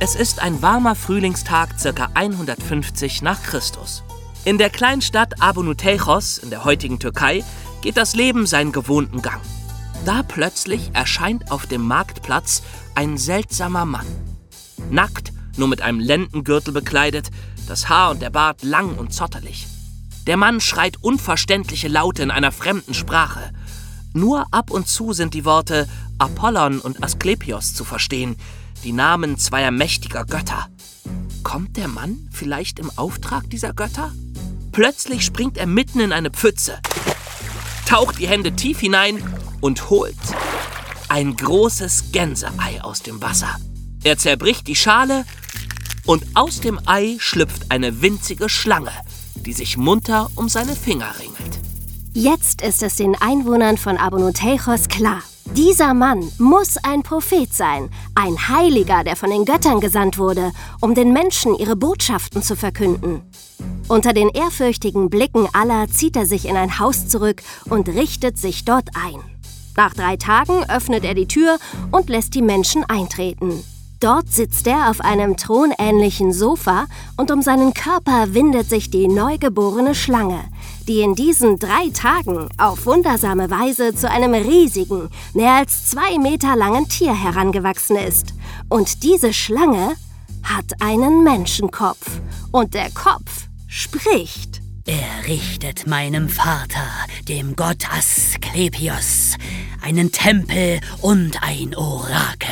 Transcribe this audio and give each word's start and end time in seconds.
Es 0.00 0.16
ist 0.16 0.42
ein 0.42 0.60
warmer 0.60 0.96
Frühlingstag 0.96 1.70
ca. 1.80 2.08
150 2.14 3.22
nach 3.22 3.42
Christus. 3.42 4.02
In 4.44 4.58
der 4.58 4.68
Kleinstadt 4.68 5.40
Abonuteichos 5.40 6.38
in 6.38 6.50
der 6.50 6.64
heutigen 6.64 6.98
Türkei 6.98 7.44
geht 7.80 7.96
das 7.96 8.14
Leben 8.14 8.44
seinen 8.44 8.72
gewohnten 8.72 9.22
Gang. 9.22 9.40
Da 10.04 10.22
plötzlich 10.22 10.90
erscheint 10.94 11.50
auf 11.50 11.66
dem 11.66 11.82
Marktplatz 11.82 12.62
ein 12.94 13.16
seltsamer 13.16 13.84
Mann. 13.84 14.06
Nackt, 14.90 15.32
nur 15.56 15.68
mit 15.68 15.80
einem 15.80 16.00
Lendengürtel 16.00 16.74
bekleidet, 16.74 17.30
das 17.68 17.88
Haar 17.88 18.10
und 18.10 18.20
der 18.20 18.30
Bart 18.30 18.64
lang 18.64 18.96
und 18.98 19.14
zotterlich. 19.14 19.68
Der 20.26 20.36
Mann 20.36 20.60
schreit 20.60 20.96
unverständliche 21.02 21.88
Laute 21.88 22.22
in 22.22 22.32
einer 22.32 22.52
fremden 22.52 22.94
Sprache. 22.94 23.52
Nur 24.12 24.46
ab 24.50 24.70
und 24.70 24.88
zu 24.88 25.12
sind 25.12 25.34
die 25.34 25.44
Worte 25.44 25.88
Apollon 26.18 26.80
und 26.80 27.02
Asklepios 27.02 27.74
zu 27.74 27.84
verstehen, 27.84 28.36
die 28.84 28.92
Namen 28.92 29.38
zweier 29.38 29.70
mächtiger 29.70 30.24
Götter. 30.24 30.68
Kommt 31.42 31.76
der 31.76 31.88
Mann 31.88 32.28
vielleicht 32.30 32.78
im 32.78 32.90
Auftrag 32.96 33.48
dieser 33.50 33.72
Götter? 33.72 34.12
Plötzlich 34.72 35.24
springt 35.24 35.56
er 35.56 35.66
mitten 35.66 36.00
in 36.00 36.12
eine 36.12 36.30
Pfütze, 36.30 36.78
taucht 37.86 38.18
die 38.18 38.28
Hände 38.28 38.52
tief 38.52 38.80
hinein 38.80 39.22
und 39.60 39.88
holt 39.90 40.16
ein 41.08 41.36
großes 41.36 42.12
Gänseei 42.12 42.82
aus 42.82 43.02
dem 43.02 43.22
Wasser. 43.22 43.56
Er 44.02 44.18
zerbricht 44.18 44.66
die 44.66 44.76
Schale 44.76 45.24
und 46.06 46.24
aus 46.34 46.60
dem 46.60 46.80
Ei 46.86 47.16
schlüpft 47.18 47.70
eine 47.70 48.02
winzige 48.02 48.48
Schlange, 48.48 48.92
die 49.34 49.52
sich 49.52 49.76
munter 49.76 50.28
um 50.34 50.48
seine 50.48 50.76
Finger 50.76 51.14
ringelt. 51.18 51.60
Jetzt 52.12 52.62
ist 52.62 52.82
es 52.82 52.96
den 52.96 53.14
Einwohnern 53.14 53.78
von 53.78 53.96
Abonoteichos 53.96 54.88
klar. 54.88 55.22
Dieser 55.56 55.94
Mann 55.94 56.32
muss 56.38 56.78
ein 56.82 57.04
Prophet 57.04 57.54
sein, 57.54 57.88
ein 58.16 58.48
Heiliger, 58.48 59.04
der 59.04 59.14
von 59.14 59.30
den 59.30 59.44
Göttern 59.44 59.78
gesandt 59.78 60.18
wurde, 60.18 60.50
um 60.80 60.96
den 60.96 61.12
Menschen 61.12 61.54
ihre 61.54 61.76
Botschaften 61.76 62.42
zu 62.42 62.56
verkünden. 62.56 63.22
Unter 63.86 64.12
den 64.12 64.30
ehrfürchtigen 64.30 65.10
Blicken 65.10 65.46
aller 65.52 65.86
zieht 65.86 66.16
er 66.16 66.26
sich 66.26 66.48
in 66.48 66.56
ein 66.56 66.80
Haus 66.80 67.06
zurück 67.06 67.40
und 67.70 67.88
richtet 67.88 68.36
sich 68.36 68.64
dort 68.64 68.88
ein. 68.96 69.20
Nach 69.76 69.94
drei 69.94 70.16
Tagen 70.16 70.64
öffnet 70.68 71.04
er 71.04 71.14
die 71.14 71.28
Tür 71.28 71.58
und 71.92 72.08
lässt 72.08 72.34
die 72.34 72.42
Menschen 72.42 72.82
eintreten. 72.82 73.62
Dort 74.00 74.32
sitzt 74.32 74.66
er 74.66 74.90
auf 74.90 75.00
einem 75.00 75.36
thronähnlichen 75.36 76.32
Sofa 76.32 76.86
und 77.16 77.30
um 77.30 77.42
seinen 77.42 77.74
Körper 77.74 78.34
windet 78.34 78.68
sich 78.68 78.90
die 78.90 79.06
neugeborene 79.06 79.94
Schlange, 79.94 80.40
die 80.88 81.00
in 81.00 81.14
diesen 81.14 81.58
drei 81.58 81.90
Tagen 81.92 82.48
auf 82.58 82.86
wundersame 82.86 83.50
Weise 83.50 83.94
zu 83.94 84.10
einem 84.10 84.34
riesigen, 84.34 85.08
mehr 85.32 85.52
als 85.52 85.86
zwei 85.90 86.18
Meter 86.18 86.56
langen 86.56 86.88
Tier 86.88 87.14
herangewachsen 87.14 87.96
ist. 87.96 88.34
Und 88.68 89.02
diese 89.02 89.32
Schlange 89.32 89.96
hat 90.42 90.80
einen 90.80 91.24
Menschenkopf 91.24 92.20
und 92.52 92.74
der 92.74 92.90
Kopf 92.90 93.48
spricht. 93.66 94.60
Er 94.86 95.26
richtet 95.26 95.86
meinem 95.86 96.28
Vater, 96.28 96.86
dem 97.26 97.56
Gott 97.56 97.90
Asklepios, 97.90 99.36
einen 99.80 100.12
Tempel 100.12 100.80
und 101.00 101.42
ein 101.42 101.74
Orakel, 101.74 102.50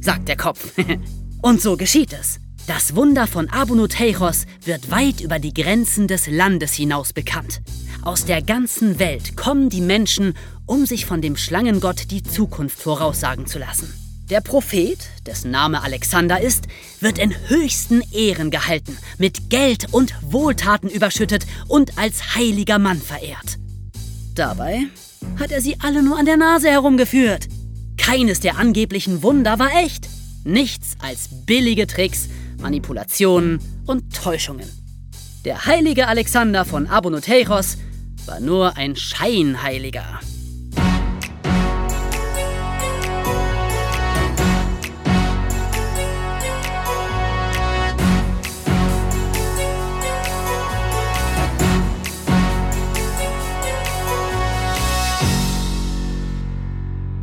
sagt 0.00 0.26
der 0.26 0.36
Kopf. 0.36 0.72
und 1.42 1.62
so 1.62 1.76
geschieht 1.76 2.12
es. 2.12 2.40
Das 2.68 2.94
Wunder 2.94 3.26
von 3.26 3.48
Abunoteichos 3.48 4.44
wird 4.62 4.90
weit 4.90 5.22
über 5.22 5.38
die 5.38 5.54
Grenzen 5.54 6.06
des 6.06 6.26
Landes 6.26 6.74
hinaus 6.74 7.14
bekannt. 7.14 7.62
Aus 8.02 8.26
der 8.26 8.42
ganzen 8.42 8.98
Welt 8.98 9.38
kommen 9.38 9.70
die 9.70 9.80
Menschen, 9.80 10.34
um 10.66 10.84
sich 10.84 11.06
von 11.06 11.22
dem 11.22 11.38
Schlangengott 11.38 12.10
die 12.10 12.22
Zukunft 12.22 12.78
voraussagen 12.78 13.46
zu 13.46 13.58
lassen. 13.58 13.90
Der 14.28 14.42
Prophet, 14.42 14.98
dessen 15.24 15.50
Name 15.50 15.82
Alexander 15.82 16.42
ist, 16.42 16.66
wird 17.00 17.18
in 17.18 17.34
höchsten 17.48 18.02
Ehren 18.12 18.50
gehalten, 18.50 18.98
mit 19.16 19.48
Geld 19.48 19.86
und 19.94 20.14
Wohltaten 20.20 20.90
überschüttet 20.90 21.46
und 21.68 21.96
als 21.96 22.34
heiliger 22.34 22.78
Mann 22.78 23.00
verehrt. 23.00 23.56
Dabei 24.34 24.82
hat 25.40 25.52
er 25.52 25.62
sie 25.62 25.76
alle 25.80 26.02
nur 26.02 26.18
an 26.18 26.26
der 26.26 26.36
Nase 26.36 26.68
herumgeführt. 26.68 27.48
Keines 27.96 28.40
der 28.40 28.58
angeblichen 28.58 29.22
Wunder 29.22 29.58
war 29.58 29.70
echt. 29.82 30.06
Nichts 30.44 30.96
als 31.00 31.28
billige 31.46 31.86
Tricks, 31.86 32.28
Manipulationen 32.60 33.60
und 33.86 34.14
Täuschungen. 34.14 34.68
Der 35.44 35.66
heilige 35.66 36.08
Alexander 36.08 36.64
von 36.64 36.86
Abonoteichos 36.86 37.78
war 38.26 38.40
nur 38.40 38.76
ein 38.76 38.96
Scheinheiliger. 38.96 40.20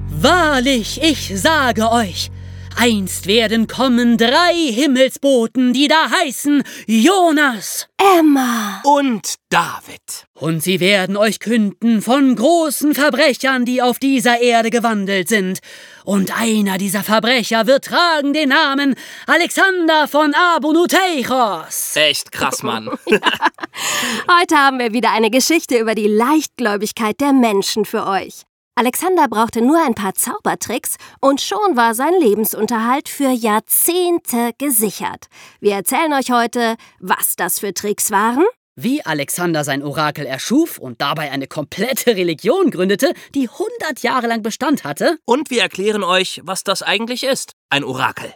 Wahrlich, 0.10 1.04
ich 1.04 1.40
sage 1.40 1.92
euch, 1.92 2.32
einst 2.78 3.28
werden 3.28 3.68
kommen 3.68 4.18
drei 4.18 4.54
Himmelsboten, 4.54 5.74
die 5.74 5.88
da 5.88 6.10
heißen 6.10 6.64
Jonas, 6.88 7.88
Emma 7.98 8.82
Und 8.84 9.36
David. 9.50 10.28
und 10.34 10.62
sie 10.62 10.80
werden 10.80 11.18
euch 11.18 11.40
künden 11.40 12.02
von 12.02 12.36
großen 12.36 12.94
Verbrechern, 12.94 13.66
die 13.66 13.82
auf 13.82 14.00
dieser 14.00 14.42
Erde 14.42 14.70
gewandelt 14.70 15.30
sind. 15.30 15.60
Und 16.04 16.38
einer 16.38 16.78
dieser 16.78 17.04
Verbrecher 17.04 17.68
wird 17.68 17.86
tragen 17.86 18.34
den 18.34 18.50
Namen 18.50 18.96
Alexander 19.28 20.08
von 20.08 20.34
Abunuteichos. 20.34 21.96
Echt 21.96 22.32
krass, 22.32 22.64
Mann. 22.64 22.90
Heute 24.40 24.56
haben 24.56 24.80
wir 24.80 24.94
wieder 24.94 25.12
eine 25.12 25.32
Geschichte 25.32 25.78
über 25.78 25.96
die 25.96 26.08
Leichtgläubigkeit 26.08 27.20
der 27.20 27.34
Menschen 27.34 27.86
für 27.86 28.06
euch. 28.06 28.44
Alexander 28.78 29.30
brauchte 29.30 29.62
nur 29.62 29.82
ein 29.82 29.96
paar 29.96 30.16
Zaubertricks 30.16 30.98
und 31.22 31.40
schon 31.40 31.78
war 31.78 31.96
sein 31.96 32.14
Lebensunterhalt 32.20 33.08
für 33.08 33.30
Jahrzehnte 33.30 34.52
gesichert. 34.58 35.28
Wir 35.62 35.76
erzählen 35.76 36.12
euch 36.12 36.30
heute, 36.30 36.76
was 37.00 37.38
das 37.38 37.60
für 37.60 37.74
Tricks 37.74 38.12
waren, 38.12 38.44
Wie 38.76 39.02
Alexander 39.06 39.64
sein 39.64 39.82
Orakel 39.82 40.26
erschuf 40.26 40.78
und 40.78 41.00
dabei 41.00 41.32
eine 41.32 41.48
komplette 41.48 42.18
Religion 42.18 42.70
gründete, 42.70 43.14
die 43.34 43.48
100 43.48 44.04
Jahre 44.04 44.28
lang 44.28 44.44
Bestand 44.44 44.84
hatte. 44.84 45.20
Und 45.24 45.50
wir 45.50 45.62
erklären 45.62 46.04
euch, 46.04 46.42
was 46.44 46.66
das 46.66 46.84
eigentlich 46.84 47.24
ist. 47.24 47.54
Ein 47.70 47.86
Orakel. 47.86 48.34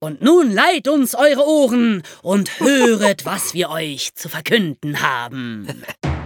Und 0.00 0.20
nun 0.20 0.52
leiht 0.52 0.86
uns 0.86 1.14
eure 1.14 1.46
Ohren 1.46 2.02
und 2.22 2.60
höret, 2.60 3.24
was 3.24 3.54
wir 3.54 3.70
euch 3.70 4.14
zu 4.14 4.28
verkünden 4.28 5.00
haben. 5.00 5.82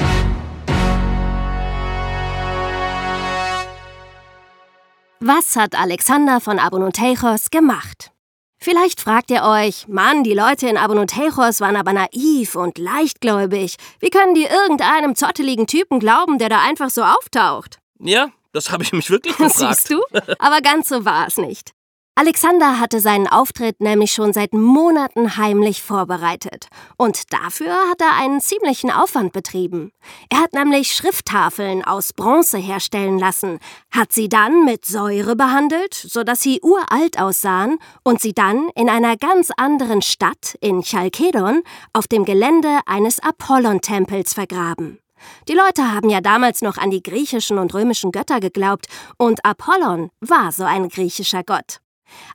Was 5.24 5.54
hat 5.54 5.76
Alexander 5.78 6.40
von 6.40 6.58
Abonoteichos 6.58 7.50
gemacht? 7.50 8.10
Vielleicht 8.58 9.00
fragt 9.00 9.30
ihr 9.30 9.44
euch, 9.44 9.86
Mann, 9.86 10.24
die 10.24 10.34
Leute 10.34 10.66
in 10.66 10.76
Abonoteichos 10.76 11.60
waren 11.60 11.76
aber 11.76 11.92
naiv 11.92 12.56
und 12.56 12.76
leichtgläubig. 12.76 13.76
Wie 14.00 14.10
können 14.10 14.34
die 14.34 14.46
irgendeinem 14.46 15.14
zotteligen 15.14 15.68
Typen 15.68 16.00
glauben, 16.00 16.38
der 16.38 16.48
da 16.48 16.60
einfach 16.62 16.90
so 16.90 17.04
auftaucht? 17.04 17.78
Ja, 18.00 18.30
das 18.52 18.72
habe 18.72 18.82
ich 18.82 18.92
mich 18.92 19.10
wirklich 19.10 19.36
gefragt. 19.38 19.76
Siehst 19.76 19.92
du? 19.92 20.02
Aber 20.40 20.60
ganz 20.60 20.88
so 20.88 21.04
war 21.04 21.28
es 21.28 21.36
nicht. 21.36 21.70
Alexander 22.14 22.78
hatte 22.78 23.00
seinen 23.00 23.26
Auftritt 23.26 23.80
nämlich 23.80 24.12
schon 24.12 24.34
seit 24.34 24.52
Monaten 24.52 25.38
heimlich 25.38 25.82
vorbereitet. 25.82 26.66
Und 26.98 27.32
dafür 27.32 27.72
hat 27.90 28.02
er 28.02 28.14
einen 28.20 28.42
ziemlichen 28.42 28.90
Aufwand 28.90 29.32
betrieben. 29.32 29.92
Er 30.28 30.40
hat 30.40 30.52
nämlich 30.52 30.92
Schrifttafeln 30.92 31.82
aus 31.82 32.12
Bronze 32.12 32.58
herstellen 32.58 33.18
lassen, 33.18 33.60
hat 33.90 34.12
sie 34.12 34.28
dann 34.28 34.66
mit 34.66 34.84
Säure 34.84 35.36
behandelt, 35.36 35.94
sodass 35.94 36.42
sie 36.42 36.60
uralt 36.62 37.18
aussahen 37.18 37.78
und 38.04 38.20
sie 38.20 38.34
dann 38.34 38.68
in 38.76 38.90
einer 38.90 39.16
ganz 39.16 39.50
anderen 39.56 40.02
Stadt, 40.02 40.56
in 40.60 40.82
Chalkedon, 40.82 41.62
auf 41.94 42.08
dem 42.08 42.26
Gelände 42.26 42.80
eines 42.84 43.20
Apollon-Tempels 43.20 44.34
vergraben. 44.34 44.98
Die 45.48 45.54
Leute 45.54 45.92
haben 45.92 46.10
ja 46.10 46.20
damals 46.20 46.60
noch 46.60 46.76
an 46.76 46.90
die 46.90 47.02
griechischen 47.02 47.58
und 47.58 47.72
römischen 47.72 48.12
Götter 48.12 48.38
geglaubt, 48.38 48.86
und 49.16 49.44
Apollon 49.46 50.10
war 50.20 50.52
so 50.52 50.64
ein 50.64 50.90
griechischer 50.90 51.42
Gott. 51.42 51.78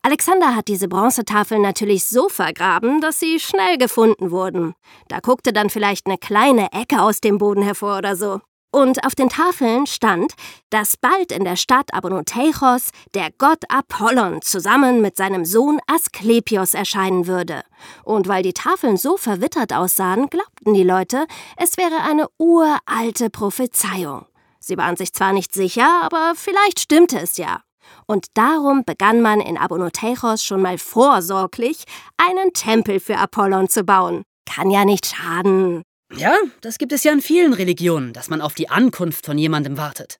Alexander 0.01 0.55
hat 0.55 0.67
diese 0.67 0.87
Bronzetafeln 0.87 1.61
natürlich 1.61 2.05
so 2.05 2.29
vergraben, 2.29 3.01
dass 3.01 3.19
sie 3.19 3.39
schnell 3.39 3.77
gefunden 3.77 4.31
wurden. 4.31 4.73
Da 5.07 5.19
guckte 5.19 5.53
dann 5.53 5.69
vielleicht 5.69 6.05
eine 6.05 6.17
kleine 6.17 6.71
Ecke 6.71 7.01
aus 7.01 7.21
dem 7.21 7.37
Boden 7.37 7.61
hervor 7.61 7.97
oder 7.97 8.15
so. 8.15 8.41
Und 8.71 9.05
auf 9.05 9.15
den 9.15 9.29
Tafeln 9.29 9.87
stand, 9.87 10.33
dass 10.69 10.97
bald 10.97 11.31
in 11.31 11.45
der 11.45 11.55
Stadt 11.55 11.93
Abonoteichos 11.93 12.89
der 13.13 13.31
Gott 13.37 13.63
Apollon 13.69 14.41
zusammen 14.41 15.01
mit 15.01 15.15
seinem 15.15 15.45
Sohn 15.45 15.79
Asklepios 15.87 16.73
erscheinen 16.73 17.27
würde. 17.27 17.63
Und 18.03 18.27
weil 18.27 18.43
die 18.43 18.53
Tafeln 18.53 18.97
so 18.97 19.15
verwittert 19.17 19.73
aussahen, 19.73 20.27
glaubten 20.29 20.73
die 20.73 20.83
Leute, 20.83 21.25
es 21.55 21.77
wäre 21.77 22.01
eine 22.07 22.27
uralte 22.37 23.29
Prophezeiung. 23.31 24.25
Sie 24.59 24.77
waren 24.77 24.97
sich 24.97 25.13
zwar 25.13 25.31
nicht 25.31 25.53
sicher, 25.53 26.01
aber 26.03 26.33
vielleicht 26.35 26.81
stimmte 26.81 27.19
es 27.19 27.37
ja. 27.37 27.61
Und 28.05 28.27
darum 28.33 28.83
begann 28.85 29.21
man 29.21 29.39
in 29.39 29.57
Abonoteichos 29.57 30.43
schon 30.43 30.61
mal 30.61 30.77
vorsorglich 30.77 31.83
einen 32.17 32.53
Tempel 32.53 32.99
für 32.99 33.17
Apollon 33.17 33.69
zu 33.69 33.83
bauen. 33.83 34.23
Kann 34.45 34.71
ja 34.71 34.85
nicht 34.85 35.05
schaden. 35.05 35.83
Ja, 36.15 36.35
das 36.61 36.77
gibt 36.77 36.93
es 36.93 37.03
ja 37.03 37.11
in 37.11 37.21
vielen 37.21 37.53
Religionen, 37.53 38.13
dass 38.13 38.29
man 38.29 38.41
auf 38.41 38.53
die 38.53 38.69
Ankunft 38.69 39.25
von 39.25 39.37
jemandem 39.37 39.77
wartet. 39.77 40.17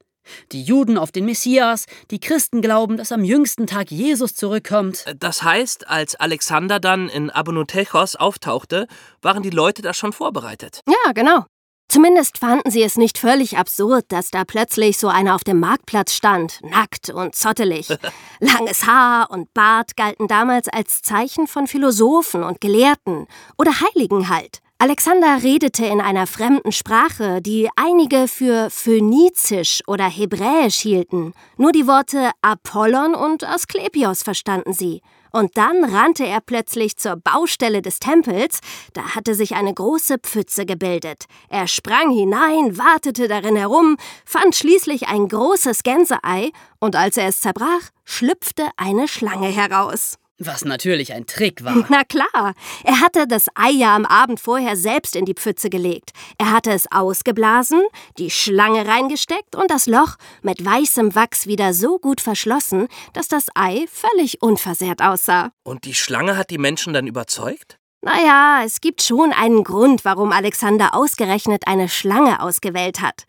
Die 0.52 0.62
Juden 0.62 0.98
auf 0.98 1.12
den 1.12 1.26
Messias, 1.26 1.86
die 2.12 2.20
Christen 2.20 2.62
glauben, 2.62 2.98
dass 2.98 3.12
am 3.12 3.24
jüngsten 3.24 3.68
Tag 3.68 3.92
Jesus 3.92 4.34
zurückkommt. 4.34 5.06
Das 5.18 5.44
heißt, 5.44 5.88
als 5.88 6.16
Alexander 6.16 6.80
dann 6.80 7.10
in 7.10 7.30
Abonotechos 7.30 8.16
auftauchte, 8.16 8.88
waren 9.22 9.44
die 9.44 9.50
Leute 9.50 9.82
da 9.82 9.94
schon 9.94 10.14
vorbereitet. 10.14 10.82
Ja, 10.88 11.14
genau. 11.14 11.46
Zumindest 11.90 12.38
fanden 12.38 12.70
sie 12.70 12.84
es 12.84 12.98
nicht 12.98 13.18
völlig 13.18 13.58
absurd, 13.58 14.06
dass 14.10 14.30
da 14.30 14.44
plötzlich 14.44 14.98
so 14.98 15.08
einer 15.08 15.36
auf 15.36 15.46
dem 15.46 15.60
Marktplatz 15.60 16.14
stand, 16.14 16.60
nackt 16.62 17.10
und 17.10 17.34
zottelig. 17.34 17.88
Langes 18.40 18.86
Haar 18.86 19.32
und 19.32 19.54
Bart 19.54 19.96
galten 19.96 20.28
damals 20.28 20.68
als 20.68 21.02
Zeichen 21.02 21.48
von 21.48 21.66
Philosophen 21.66 22.44
und 22.44 22.60
Gelehrten 22.60 23.28
oder 23.58 23.72
Heiligen 23.80 24.28
halt. 24.28 24.62
Alexander 24.80 25.42
redete 25.42 25.88
in 25.88 26.02
einer 26.02 26.28
fremden 26.28 26.72
Sprache, 26.72 27.42
die 27.42 27.68
einige 27.76 28.28
für 28.28 28.70
Phönizisch 28.70 29.82
oder 29.88 30.08
Hebräisch 30.08 30.76
hielten. 30.76 31.34
Nur 31.58 31.72
die 31.72 31.88
Worte 31.88 32.30
Apollon 32.44 33.16
und 33.16 33.44
Asklepios 33.44 34.22
verstanden 34.22 34.74
sie. 34.74 35.02
Und 35.38 35.56
dann 35.56 35.84
rannte 35.84 36.26
er 36.26 36.42
plötzlich 36.42 36.98
zur 36.98 37.16
Baustelle 37.16 37.84
des 37.84 38.00
Tempels, 38.00 38.60
da 38.94 39.14
hatte 39.14 39.36
sich 39.36 39.54
eine 39.54 39.72
große 39.72 40.18
Pfütze 40.18 40.66
gebildet. 40.66 41.26
Er 41.48 41.68
sprang 41.68 42.10
hinein, 42.10 42.80
wartete 42.80 43.28
darin 43.28 43.56
herum, 43.56 43.98
fand 44.26 44.56
schließlich 44.56 45.10
ein 45.10 45.28
großes 45.28 45.84
Gänseei, 45.84 46.50
und 46.80 46.96
als 46.96 47.18
er 47.18 47.28
es 47.28 47.42
zerbrach, 47.42 47.92
schlüpfte 48.04 48.68
eine 48.78 49.08
Schlange 49.08 49.50
heraus. 49.50 50.18
Was 50.40 50.66
natürlich 50.66 51.14
ein 51.14 51.26
Trick 51.26 51.64
war. 51.64 51.86
Na 51.90 52.04
klar, 52.04 52.54
er 52.84 53.02
hatte 53.02 53.28
das 53.28 53.48
Ei 53.56 53.72
ja 53.72 53.96
am 53.96 54.06
Abend 54.06 54.40
vorher 54.40 54.76
selbst 54.76 55.16
in 55.16 55.26
die 55.26 55.34
Pfütze 55.34 55.70
gelegt. 55.70 56.12
Er 56.38 56.52
hatte 56.52 56.72
es 56.72 56.92
ausgeblasen, 56.92 57.82
die 58.20 58.30
Schlange 58.30 58.88
reingesteckt 58.88 59.56
und 59.56 59.72
das 59.72 59.88
Loch 59.88 60.16
mit 60.44 60.64
weißem 60.64 61.16
Wachs 61.16 61.48
wieder 61.48 61.74
so 61.74 61.98
gut 61.98 62.22
verschlossen, 62.22 62.88
dass 63.14 63.28
das 63.28 63.48
Ei 63.56 63.86
völlig 63.92 64.42
unversehrt 64.44 65.02
aussah. 65.02 65.52
Und 65.64 65.86
die 65.86 65.96
Schlange 65.96 66.38
hat 66.38 66.52
die 66.52 66.60
Menschen 66.60 66.94
dann 66.94 67.08
überzeugt? 67.08 67.80
Naja, 68.02 68.62
es 68.64 68.80
gibt 68.80 69.02
schon 69.02 69.34
einen 69.34 69.64
Grund, 69.64 70.06
warum 70.06 70.32
Alexander 70.32 70.94
ausgerechnet 70.94 71.64
eine 71.66 71.90
Schlange 71.90 72.42
ausgewählt 72.42 73.02
hat. 73.02 73.24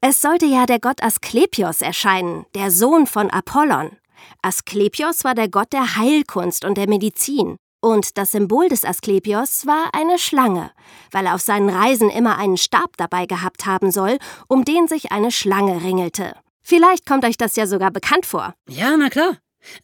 Es 0.00 0.22
sollte 0.22 0.46
ja 0.46 0.64
der 0.64 0.80
Gott 0.80 1.02
Asklepios 1.02 1.82
erscheinen, 1.82 2.46
der 2.54 2.70
Sohn 2.70 3.06
von 3.06 3.30
Apollon. 3.30 3.90
Asklepios 4.42 5.24
war 5.24 5.34
der 5.34 5.48
Gott 5.48 5.72
der 5.72 5.96
Heilkunst 5.96 6.64
und 6.64 6.76
der 6.76 6.88
Medizin. 6.88 7.56
Und 7.80 8.16
das 8.16 8.32
Symbol 8.32 8.68
des 8.68 8.84
Asklepios 8.84 9.66
war 9.66 9.90
eine 9.92 10.18
Schlange, 10.18 10.70
weil 11.10 11.26
er 11.26 11.34
auf 11.34 11.42
seinen 11.42 11.68
Reisen 11.68 12.08
immer 12.08 12.38
einen 12.38 12.56
Stab 12.56 12.96
dabei 12.96 13.26
gehabt 13.26 13.66
haben 13.66 13.90
soll, 13.90 14.18
um 14.48 14.64
den 14.64 14.88
sich 14.88 15.12
eine 15.12 15.30
Schlange 15.30 15.82
ringelte. 15.82 16.34
Vielleicht 16.62 17.04
kommt 17.04 17.26
euch 17.26 17.36
das 17.36 17.56
ja 17.56 17.66
sogar 17.66 17.90
bekannt 17.90 18.24
vor. 18.24 18.54
Ja, 18.68 18.96
na 18.96 19.10
klar. 19.10 19.36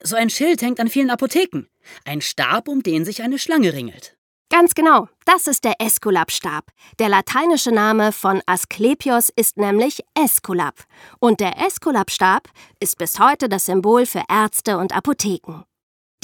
So 0.02 0.16
ein 0.16 0.30
Schild 0.30 0.62
hängt 0.62 0.80
an 0.80 0.88
vielen 0.88 1.10
Apotheken. 1.10 1.66
Ein 2.04 2.22
Stab, 2.22 2.68
um 2.68 2.82
den 2.82 3.04
sich 3.04 3.22
eine 3.22 3.38
Schlange 3.38 3.74
ringelt. 3.74 4.16
Ganz 4.52 4.74
genau, 4.74 5.08
das 5.26 5.46
ist 5.46 5.62
der 5.62 5.74
Äskulapstab. 5.78 6.64
Der 6.98 7.08
lateinische 7.08 7.70
Name 7.70 8.10
von 8.10 8.42
Asklepios 8.46 9.28
ist 9.28 9.56
nämlich 9.56 10.02
Äskulap. 10.14 10.74
Und 11.20 11.38
der 11.38 11.64
Äskulapstab 11.64 12.48
ist 12.80 12.98
bis 12.98 13.20
heute 13.20 13.48
das 13.48 13.66
Symbol 13.66 14.06
für 14.06 14.24
Ärzte 14.28 14.76
und 14.78 14.94
Apotheken. 14.94 15.62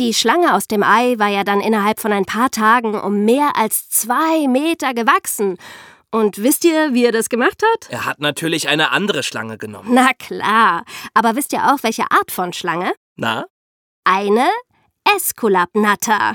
Die 0.00 0.12
Schlange 0.12 0.55
aus 0.55 0.67
dem 0.67 0.82
Ei 0.82 1.14
war 1.19 1.28
ja 1.28 1.44
dann 1.44 1.61
innerhalb 1.61 2.00
von 2.00 2.12
ein 2.12 2.25
paar 2.25 2.50
Tagen 2.50 2.99
um 3.00 3.25
mehr 3.25 3.52
als 3.56 3.88
zwei 3.88 4.49
Meter 4.49 4.93
gewachsen. 4.93 5.56
Und 6.11 6.43
wisst 6.43 6.64
ihr, 6.64 6.94
wie 6.94 7.05
er 7.05 7.12
das 7.12 7.28
gemacht 7.28 7.62
hat? 7.62 7.88
Er 7.90 8.06
hat 8.06 8.19
natürlich 8.19 8.69
eine 8.69 8.90
andere 8.90 9.23
Schlange 9.23 9.56
genommen. 9.56 9.90
Na 9.93 10.12
klar. 10.14 10.84
Aber 11.14 11.37
wisst 11.37 11.52
ihr 11.52 11.73
auch, 11.73 11.82
welche 11.82 12.11
Art 12.11 12.32
von 12.32 12.52
Schlange? 12.52 12.93
Na? 13.14 13.46
Eine 14.05 14.49
Esculapnatter. 15.14 16.35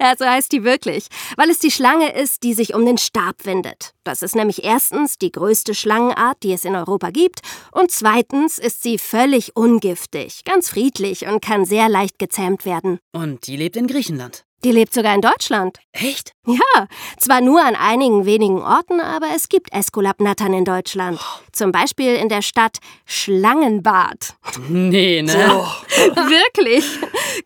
ja, 0.00 0.14
so 0.16 0.24
heißt 0.24 0.52
die 0.52 0.64
wirklich, 0.64 1.08
weil 1.36 1.50
es 1.50 1.58
die 1.58 1.70
Schlange 1.70 2.12
ist, 2.14 2.42
die 2.42 2.54
sich 2.54 2.74
um 2.74 2.84
den 2.84 2.98
Stab 2.98 3.44
windet. 3.44 3.94
Das 4.04 4.22
ist 4.22 4.34
nämlich 4.34 4.64
erstens 4.64 5.18
die 5.18 5.32
größte 5.32 5.74
Schlangenart, 5.74 6.38
die 6.42 6.52
es 6.52 6.64
in 6.64 6.76
Europa 6.76 7.10
gibt, 7.10 7.40
und 7.72 7.90
zweitens 7.90 8.58
ist 8.58 8.82
sie 8.82 8.98
völlig 8.98 9.56
ungiftig, 9.56 10.44
ganz 10.44 10.68
friedlich 10.68 11.26
und 11.26 11.42
kann 11.42 11.64
sehr 11.64 11.88
leicht 11.88 12.18
gezähmt 12.18 12.64
werden. 12.64 12.98
Und 13.12 13.46
die 13.46 13.56
lebt 13.56 13.76
in 13.76 13.86
Griechenland. 13.86 14.44
Die 14.64 14.70
lebt 14.70 14.94
sogar 14.94 15.14
in 15.14 15.20
Deutschland. 15.20 15.78
Echt? 15.90 16.34
Ja, 16.46 16.86
zwar 17.18 17.40
nur 17.40 17.64
an 17.64 17.74
einigen 17.74 18.24
wenigen 18.26 18.62
Orten, 18.62 19.00
aber 19.00 19.26
es 19.34 19.48
gibt 19.48 19.72
Eskulapnattern 19.72 20.52
in 20.54 20.64
Deutschland. 20.64 21.20
Zum 21.50 21.72
Beispiel 21.72 22.14
in 22.14 22.28
der 22.28 22.42
Stadt 22.42 22.78
Schlangenbad. 23.04 24.36
Nee, 24.68 25.22
ne? 25.22 25.50
Oh. 25.52 25.66
Wirklich. 26.14 26.84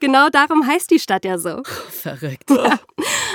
Genau 0.00 0.28
darum 0.28 0.66
heißt 0.66 0.90
die 0.90 0.98
Stadt 0.98 1.24
ja 1.24 1.38
so. 1.38 1.62
Verrückt. 1.90 2.50
Ja. 2.50 2.78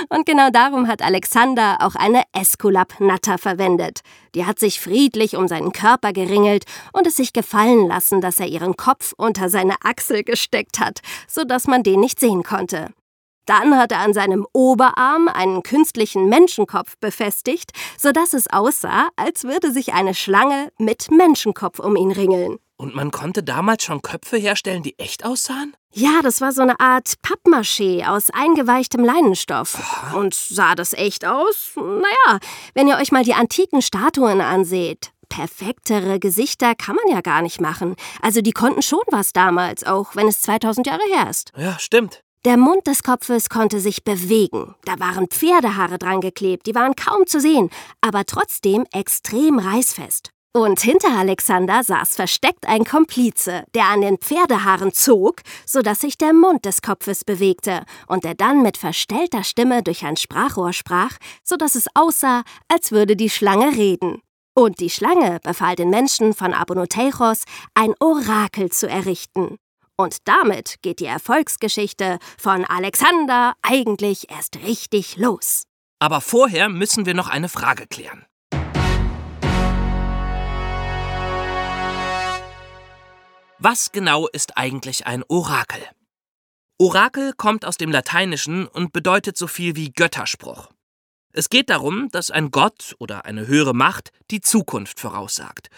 Und 0.08 0.26
genau 0.26 0.50
darum 0.50 0.86
hat 0.86 1.02
Alexander 1.02 1.78
auch 1.80 1.94
eine 1.94 2.22
Eskulapnatter 2.32 3.38
verwendet. 3.38 4.00
Die 4.34 4.46
hat 4.46 4.58
sich 4.58 4.80
friedlich 4.80 5.36
um 5.36 5.48
seinen 5.48 5.72
Körper 5.72 6.12
geringelt 6.12 6.64
und 6.92 7.06
es 7.06 7.16
sich 7.16 7.32
gefallen 7.32 7.88
lassen, 7.88 8.20
dass 8.20 8.38
er 8.38 8.46
ihren 8.46 8.76
Kopf 8.76 9.12
unter 9.16 9.48
seine 9.48 9.74
Achsel 9.82 10.22
gesteckt 10.22 10.78
hat, 10.78 11.00
sodass 11.26 11.66
man 11.66 11.82
den 11.82 12.00
nicht 12.00 12.20
sehen 12.20 12.42
konnte. 12.42 12.92
Dann 13.46 13.76
hat 13.76 13.92
er 13.92 13.98
an 13.98 14.14
seinem 14.14 14.46
Oberarm 14.52 15.28
einen 15.28 15.62
künstlichen 15.62 16.28
Menschenkopf 16.28 16.96
befestigt, 16.98 17.72
sodass 17.98 18.34
es 18.34 18.48
aussah, 18.48 19.08
als 19.16 19.44
würde 19.44 19.72
sich 19.72 19.92
eine 19.92 20.14
Schlange 20.14 20.70
mit 20.78 21.10
Menschenkopf 21.10 21.78
um 21.78 21.96
ihn 21.96 22.12
ringeln. 22.12 22.58
Und 22.76 22.96
man 22.96 23.12
konnte 23.12 23.44
damals 23.44 23.84
schon 23.84 24.02
Köpfe 24.02 24.36
herstellen, 24.36 24.82
die 24.82 24.98
echt 24.98 25.24
aussahen? 25.24 25.76
Ja, 25.92 26.20
das 26.22 26.40
war 26.40 26.50
so 26.50 26.62
eine 26.62 26.80
Art 26.80 27.14
Pappmaché 27.22 28.06
aus 28.06 28.30
eingeweichtem 28.30 29.04
Leinenstoff. 29.04 29.78
Und 30.16 30.34
sah 30.34 30.74
das 30.74 30.92
echt 30.92 31.24
aus? 31.24 31.72
Naja, 31.76 32.40
wenn 32.74 32.88
ihr 32.88 32.96
euch 32.96 33.12
mal 33.12 33.22
die 33.22 33.34
antiken 33.34 33.82
Statuen 33.82 34.40
anseht. 34.40 35.12
Perfektere 35.28 36.18
Gesichter 36.18 36.74
kann 36.74 36.96
man 36.96 37.14
ja 37.14 37.20
gar 37.20 37.40
nicht 37.40 37.60
machen. 37.60 37.94
Also 38.20 38.40
die 38.40 38.52
konnten 38.52 38.82
schon 38.82 39.02
was 39.10 39.32
damals, 39.32 39.84
auch 39.84 40.16
wenn 40.16 40.26
es 40.26 40.40
2000 40.40 40.86
Jahre 40.86 41.04
her 41.08 41.30
ist. 41.30 41.52
Ja, 41.56 41.78
stimmt. 41.78 42.22
Der 42.44 42.56
Mund 42.56 42.88
des 42.88 43.04
Kopfes 43.04 43.48
konnte 43.48 43.78
sich 43.78 44.02
bewegen. 44.02 44.74
Da 44.84 44.98
waren 44.98 45.28
Pferdehaare 45.28 45.96
dran 45.96 46.20
geklebt, 46.20 46.66
die 46.66 46.74
waren 46.74 46.96
kaum 46.96 47.24
zu 47.24 47.40
sehen, 47.40 47.70
aber 48.00 48.24
trotzdem 48.24 48.84
extrem 48.92 49.60
reißfest. 49.60 50.30
Und 50.52 50.80
hinter 50.80 51.16
Alexander 51.16 51.84
saß 51.84 52.16
versteckt 52.16 52.66
ein 52.66 52.84
Komplize, 52.84 53.62
der 53.76 53.84
an 53.84 54.00
den 54.00 54.18
Pferdehaaren 54.18 54.92
zog, 54.92 55.42
sodass 55.64 56.00
sich 56.00 56.18
der 56.18 56.32
Mund 56.32 56.64
des 56.64 56.82
Kopfes 56.82 57.24
bewegte 57.24 57.84
und 58.08 58.24
der 58.24 58.34
dann 58.34 58.60
mit 58.60 58.76
verstellter 58.76 59.44
Stimme 59.44 59.84
durch 59.84 60.04
ein 60.04 60.16
Sprachrohr 60.16 60.72
sprach, 60.72 61.18
sodass 61.44 61.76
es 61.76 61.86
aussah, 61.94 62.42
als 62.66 62.90
würde 62.90 63.14
die 63.14 63.30
Schlange 63.30 63.76
reden. 63.76 64.20
Und 64.54 64.80
die 64.80 64.90
Schlange 64.90 65.38
befahl 65.44 65.76
den 65.76 65.90
Menschen 65.90 66.34
von 66.34 66.54
Abonoteichos, 66.54 67.44
ein 67.74 67.94
Orakel 68.00 68.70
zu 68.70 68.88
errichten. 68.88 69.58
Und 69.96 70.16
damit 70.26 70.76
geht 70.82 71.00
die 71.00 71.06
Erfolgsgeschichte 71.06 72.18
von 72.38 72.64
Alexander 72.64 73.54
eigentlich 73.62 74.30
erst 74.30 74.56
richtig 74.56 75.16
los. 75.16 75.64
Aber 75.98 76.20
vorher 76.20 76.68
müssen 76.68 77.06
wir 77.06 77.14
noch 77.14 77.28
eine 77.28 77.48
Frage 77.48 77.86
klären. 77.86 78.26
Was 83.58 83.92
genau 83.92 84.26
ist 84.26 84.56
eigentlich 84.56 85.06
ein 85.06 85.22
Orakel? 85.28 85.82
Orakel 86.78 87.32
kommt 87.32 87.64
aus 87.64 87.76
dem 87.76 87.92
Lateinischen 87.92 88.66
und 88.66 88.92
bedeutet 88.92 89.38
so 89.38 89.46
viel 89.46 89.76
wie 89.76 89.92
Götterspruch. 89.92 90.70
Es 91.32 91.48
geht 91.48 91.70
darum, 91.70 92.08
dass 92.10 92.32
ein 92.32 92.50
Gott 92.50 92.96
oder 92.98 93.24
eine 93.24 93.46
höhere 93.46 93.72
Macht 93.72 94.10
die 94.32 94.40
Zukunft 94.40 94.98
voraussagt. 94.98 95.68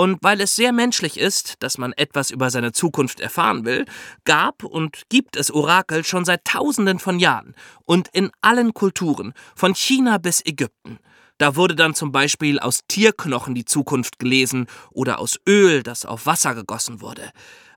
Und 0.00 0.16
weil 0.22 0.40
es 0.40 0.56
sehr 0.56 0.72
menschlich 0.72 1.20
ist, 1.20 1.56
dass 1.62 1.76
man 1.76 1.92
etwas 1.92 2.30
über 2.30 2.48
seine 2.48 2.72
Zukunft 2.72 3.20
erfahren 3.20 3.66
will, 3.66 3.84
gab 4.24 4.64
und 4.64 5.02
gibt 5.10 5.36
es 5.36 5.50
Orakel 5.50 6.04
schon 6.04 6.24
seit 6.24 6.46
Tausenden 6.46 6.98
von 6.98 7.18
Jahren 7.18 7.54
und 7.84 8.08
in 8.14 8.30
allen 8.40 8.72
Kulturen, 8.72 9.34
von 9.54 9.74
China 9.74 10.16
bis 10.16 10.42
Ägypten. 10.46 11.00
Da 11.36 11.54
wurde 11.54 11.76
dann 11.76 11.94
zum 11.94 12.12
Beispiel 12.12 12.58
aus 12.58 12.80
Tierknochen 12.88 13.54
die 13.54 13.66
Zukunft 13.66 14.18
gelesen 14.18 14.68
oder 14.90 15.18
aus 15.18 15.38
Öl, 15.46 15.82
das 15.82 16.06
auf 16.06 16.24
Wasser 16.24 16.54
gegossen 16.54 17.02
wurde. 17.02 17.30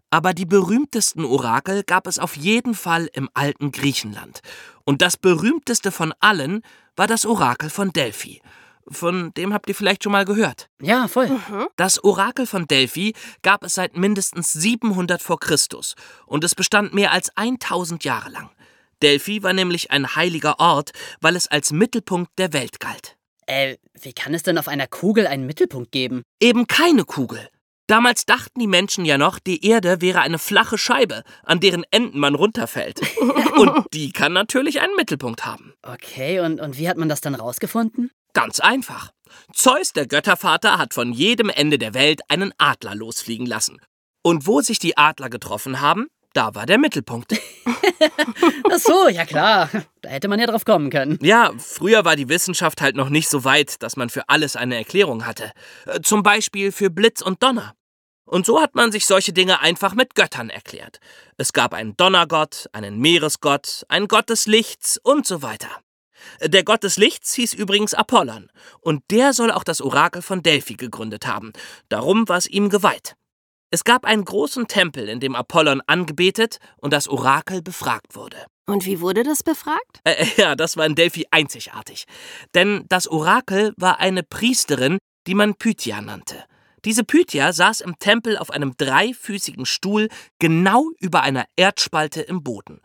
Aber 0.09 0.33
die 0.33 0.45
berühmtesten 0.45 1.25
Orakel 1.25 1.83
gab 1.83 2.07
es 2.07 2.19
auf 2.19 2.37
jeden 2.37 2.73
Fall 2.73 3.09
im 3.11 3.29
alten 3.33 3.73
Griechenland. 3.73 4.39
Und 4.85 5.01
das 5.01 5.17
berühmteste 5.17 5.91
von 5.91 6.13
allen 6.21 6.61
war 6.95 7.07
das 7.07 7.25
Orakel 7.25 7.69
von 7.69 7.91
Delphi. 7.91 8.41
Von 8.89 9.33
dem 9.35 9.53
habt 9.53 9.69
ihr 9.69 9.75
vielleicht 9.75 10.03
schon 10.03 10.11
mal 10.11 10.25
gehört. 10.25 10.69
Ja, 10.81 11.07
voll. 11.07 11.29
Das 11.77 12.03
Orakel 12.03 12.45
von 12.45 12.67
Delphi 12.67 13.13
gab 13.41 13.63
es 13.63 13.75
seit 13.75 13.95
mindestens 13.95 14.51
700 14.51 15.21
vor 15.21 15.39
Christus 15.39 15.95
und 16.25 16.43
es 16.43 16.55
bestand 16.55 16.93
mehr 16.93 17.11
als 17.11 17.35
1000 17.35 18.03
Jahre 18.03 18.29
lang. 18.29 18.49
Delphi 19.01 19.43
war 19.43 19.53
nämlich 19.53 19.91
ein 19.91 20.15
heiliger 20.15 20.59
Ort, 20.59 20.91
weil 21.21 21.35
es 21.35 21.47
als 21.47 21.71
Mittelpunkt 21.71 22.31
der 22.37 22.53
Welt 22.53 22.79
galt. 22.79 23.17
Äh, 23.45 23.77
wie 24.01 24.13
kann 24.13 24.33
es 24.33 24.43
denn 24.43 24.57
auf 24.57 24.67
einer 24.67 24.87
Kugel 24.87 25.27
einen 25.27 25.45
Mittelpunkt 25.45 25.91
geben? 25.91 26.23
Eben 26.39 26.67
keine 26.67 27.03
Kugel. 27.03 27.49
Damals 27.87 28.25
dachten 28.25 28.61
die 28.61 28.67
Menschen 28.67 29.03
ja 29.03 29.17
noch, 29.17 29.39
die 29.39 29.65
Erde 29.65 29.99
wäre 29.99 30.21
eine 30.21 30.39
flache 30.39 30.77
Scheibe, 30.77 31.23
an 31.43 31.59
deren 31.59 31.83
Enden 31.91 32.17
man 32.17 32.33
runterfällt. 32.33 33.01
Und 33.57 33.85
die 33.93 34.13
kann 34.13 34.31
natürlich 34.31 34.79
einen 34.79 34.95
Mittelpunkt 34.95 35.45
haben. 35.45 35.73
Okay, 35.83 36.39
und, 36.39 36.59
und 36.59 36.79
wie 36.79 36.89
hat 36.89 36.97
man 36.97 37.07
das 37.07 37.21
dann 37.21 37.35
rausgefunden? 37.35 38.09
Ganz 38.33 38.59
einfach. 38.59 39.11
Zeus, 39.53 39.93
der 39.93 40.07
Göttervater, 40.07 40.77
hat 40.77 40.93
von 40.93 41.13
jedem 41.13 41.49
Ende 41.49 41.77
der 41.77 41.93
Welt 41.93 42.21
einen 42.29 42.53
Adler 42.57 42.95
losfliegen 42.95 43.45
lassen. 43.45 43.79
Und 44.23 44.47
wo 44.47 44.61
sich 44.61 44.79
die 44.79 44.97
Adler 44.97 45.29
getroffen 45.29 45.81
haben, 45.81 46.07
da 46.33 46.55
war 46.55 46.65
der 46.65 46.79
Mittelpunkt. 46.79 47.33
Ach 48.71 48.79
so, 48.79 49.07
ja 49.07 49.25
klar. 49.25 49.69
Da 50.01 50.09
hätte 50.09 50.27
man 50.27 50.39
ja 50.39 50.47
drauf 50.47 50.65
kommen 50.65 50.89
können. 50.89 51.19
Ja, 51.21 51.51
früher 51.59 52.05
war 52.05 52.15
die 52.15 52.27
Wissenschaft 52.27 52.81
halt 52.81 52.95
noch 52.95 53.09
nicht 53.09 53.29
so 53.29 53.43
weit, 53.43 53.83
dass 53.83 53.97
man 53.97 54.09
für 54.09 54.27
alles 54.29 54.55
eine 54.55 54.75
Erklärung 54.75 55.27
hatte. 55.27 55.51
Äh, 55.85 56.01
Zum 56.01 56.23
Beispiel 56.23 56.71
für 56.71 56.89
Blitz 56.89 57.21
und 57.21 57.43
Donner. 57.43 57.75
Und 58.25 58.47
so 58.47 58.59
hat 58.59 58.73
man 58.73 58.91
sich 58.91 59.05
solche 59.05 59.33
Dinge 59.33 59.59
einfach 59.59 59.93
mit 59.93 60.15
Göttern 60.15 60.49
erklärt. 60.49 60.99
Es 61.37 61.53
gab 61.53 61.73
einen 61.73 61.95
Donnergott, 61.97 62.67
einen 62.71 62.97
Meeresgott, 62.97 63.85
einen 63.89 64.07
Gott 64.07 64.29
des 64.29 64.47
Lichts 64.47 64.97
und 64.97 65.27
so 65.27 65.43
weiter. 65.43 65.69
Der 66.41 66.63
Gott 66.63 66.83
des 66.83 66.97
Lichts 66.97 67.33
hieß 67.33 67.53
übrigens 67.53 67.93
Apollon, 67.93 68.49
und 68.81 69.03
der 69.11 69.33
soll 69.33 69.51
auch 69.51 69.63
das 69.63 69.81
Orakel 69.81 70.21
von 70.21 70.43
Delphi 70.43 70.75
gegründet 70.75 71.27
haben. 71.27 71.53
Darum 71.89 72.27
war 72.27 72.37
es 72.37 72.47
ihm 72.47 72.69
geweiht. 72.69 73.15
Es 73.71 73.83
gab 73.83 74.05
einen 74.05 74.23
großen 74.23 74.67
Tempel, 74.67 75.09
in 75.09 75.19
dem 75.19 75.35
Apollon 75.35 75.81
angebetet 75.87 76.59
und 76.77 76.93
das 76.93 77.07
Orakel 77.07 77.63
befragt 77.63 78.15
wurde. 78.15 78.37
Und 78.67 78.85
wie 78.85 79.01
wurde 79.01 79.23
das 79.23 79.41
befragt? 79.41 79.99
Äh, 80.03 80.25
ja, 80.37 80.55
das 80.55 80.77
war 80.77 80.85
in 80.85 80.95
Delphi 80.95 81.25
einzigartig. 81.31 82.05
Denn 82.53 82.85
das 82.89 83.07
Orakel 83.07 83.73
war 83.77 83.99
eine 83.99 84.21
Priesterin, 84.21 84.99
die 85.25 85.33
man 85.33 85.55
Pythia 85.55 86.01
nannte. 86.01 86.43
Diese 86.85 87.03
Pythia 87.03 87.53
saß 87.53 87.81
im 87.81 87.97
Tempel 87.97 88.37
auf 88.37 88.51
einem 88.51 88.75
dreifüßigen 88.77 89.65
Stuhl 89.65 90.09
genau 90.37 90.89
über 90.99 91.21
einer 91.21 91.45
Erdspalte 91.55 92.21
im 92.21 92.43
Boden. 92.43 92.81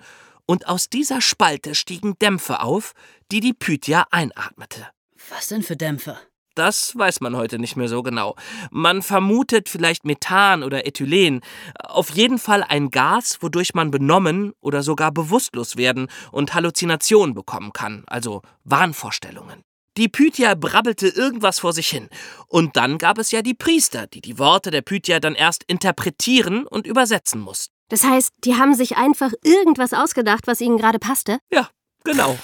Und 0.51 0.67
aus 0.67 0.89
dieser 0.89 1.21
Spalte 1.21 1.75
stiegen 1.75 2.19
Dämpfe 2.19 2.61
auf, 2.61 2.95
die 3.31 3.41
die 3.41 3.53
Pythia 3.53 4.07
einatmete. 4.11 4.87
Was 5.29 5.49
denn 5.49 5.63
für 5.63 5.77
Dämpfe? 5.77 6.19
Das 6.55 6.97
weiß 6.97 7.21
man 7.21 7.37
heute 7.37 7.59
nicht 7.59 7.77
mehr 7.77 7.87
so 7.87 8.03
genau. 8.03 8.35
Man 8.71 9.03
vermutet 9.03 9.69
vielleicht 9.69 10.07
Methan 10.07 10.63
oder 10.63 10.87
Ethylen. 10.87 11.43
Auf 11.85 12.11
jeden 12.11 12.39
Fall 12.39 12.65
ein 12.65 12.91
Gas, 12.91 13.39
wodurch 13.43 13.75
man 13.75 13.91
benommen 13.91 14.55
oder 14.61 14.83
sogar 14.83 15.13
bewusstlos 15.13 15.77
werden 15.77 16.09
und 16.33 16.55
Halluzinationen 16.55 17.35
bekommen 17.35 17.75
kann, 17.75 18.05
also 18.07 18.41
Wahnvorstellungen. 18.65 19.63
Die 19.99 20.09
Pythia 20.09 20.55
brabbelte 20.55 21.09
irgendwas 21.09 21.59
vor 21.59 21.75
sich 21.75 21.89
hin. 21.89 22.09
Und 22.47 22.77
dann 22.77 22.97
gab 22.97 23.19
es 23.19 23.33
ja 23.33 23.43
die 23.43 23.55
Priester, 23.55 24.07
die 24.07 24.23
die 24.23 24.39
Worte 24.39 24.71
der 24.71 24.83
Pythia 24.83 25.21
dann 25.21 25.35
erst 25.35 25.63
interpretieren 25.65 26.67
und 26.67 26.87
übersetzen 26.87 27.41
mussten. 27.41 27.78
Das 27.89 28.05
heißt, 28.05 28.33
die 28.45 28.57
haben 28.57 28.75
sich 28.75 28.97
einfach 28.97 29.33
irgendwas 29.43 29.95
ausgedacht, 29.95 30.47
was 30.47 30.61
ihnen 30.61 30.79
gerade 30.79 30.99
passte? 30.99 31.39
Ja, 31.51 31.69
genau. 32.05 32.39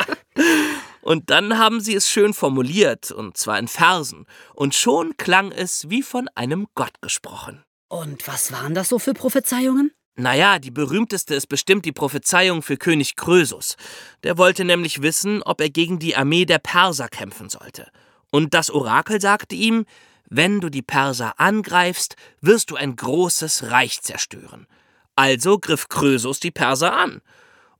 und 1.02 1.30
dann 1.30 1.58
haben 1.58 1.80
sie 1.80 1.94
es 1.94 2.08
schön 2.08 2.34
formuliert, 2.34 3.10
und 3.10 3.36
zwar 3.36 3.58
in 3.58 3.68
Versen. 3.68 4.26
Und 4.54 4.74
schon 4.74 5.16
klang 5.16 5.52
es 5.52 5.88
wie 5.90 6.02
von 6.02 6.28
einem 6.34 6.66
Gott 6.74 7.00
gesprochen. 7.00 7.62
Und 7.88 8.26
was 8.28 8.52
waren 8.52 8.74
das 8.74 8.88
so 8.88 8.98
für 8.98 9.14
Prophezeiungen? 9.14 9.92
Naja, 10.14 10.58
die 10.58 10.70
berühmteste 10.70 11.34
ist 11.34 11.46
bestimmt 11.46 11.86
die 11.86 11.92
Prophezeiung 11.92 12.60
für 12.60 12.76
König 12.76 13.16
Krösus. 13.16 13.76
Der 14.22 14.36
wollte 14.36 14.64
nämlich 14.64 15.00
wissen, 15.00 15.42
ob 15.42 15.60
er 15.62 15.70
gegen 15.70 15.98
die 15.98 16.16
Armee 16.16 16.44
der 16.44 16.58
Perser 16.58 17.08
kämpfen 17.08 17.48
sollte. 17.48 17.90
Und 18.30 18.52
das 18.52 18.70
Orakel 18.70 19.20
sagte 19.22 19.54
ihm, 19.54 19.86
wenn 20.34 20.60
du 20.60 20.70
die 20.70 20.82
Perser 20.82 21.38
angreifst, 21.38 22.16
wirst 22.40 22.70
du 22.70 22.76
ein 22.76 22.96
großes 22.96 23.70
Reich 23.70 24.00
zerstören. 24.00 24.66
Also 25.14 25.58
griff 25.58 25.88
Krösus 25.88 26.40
die 26.40 26.50
Perser 26.50 26.96
an 26.96 27.20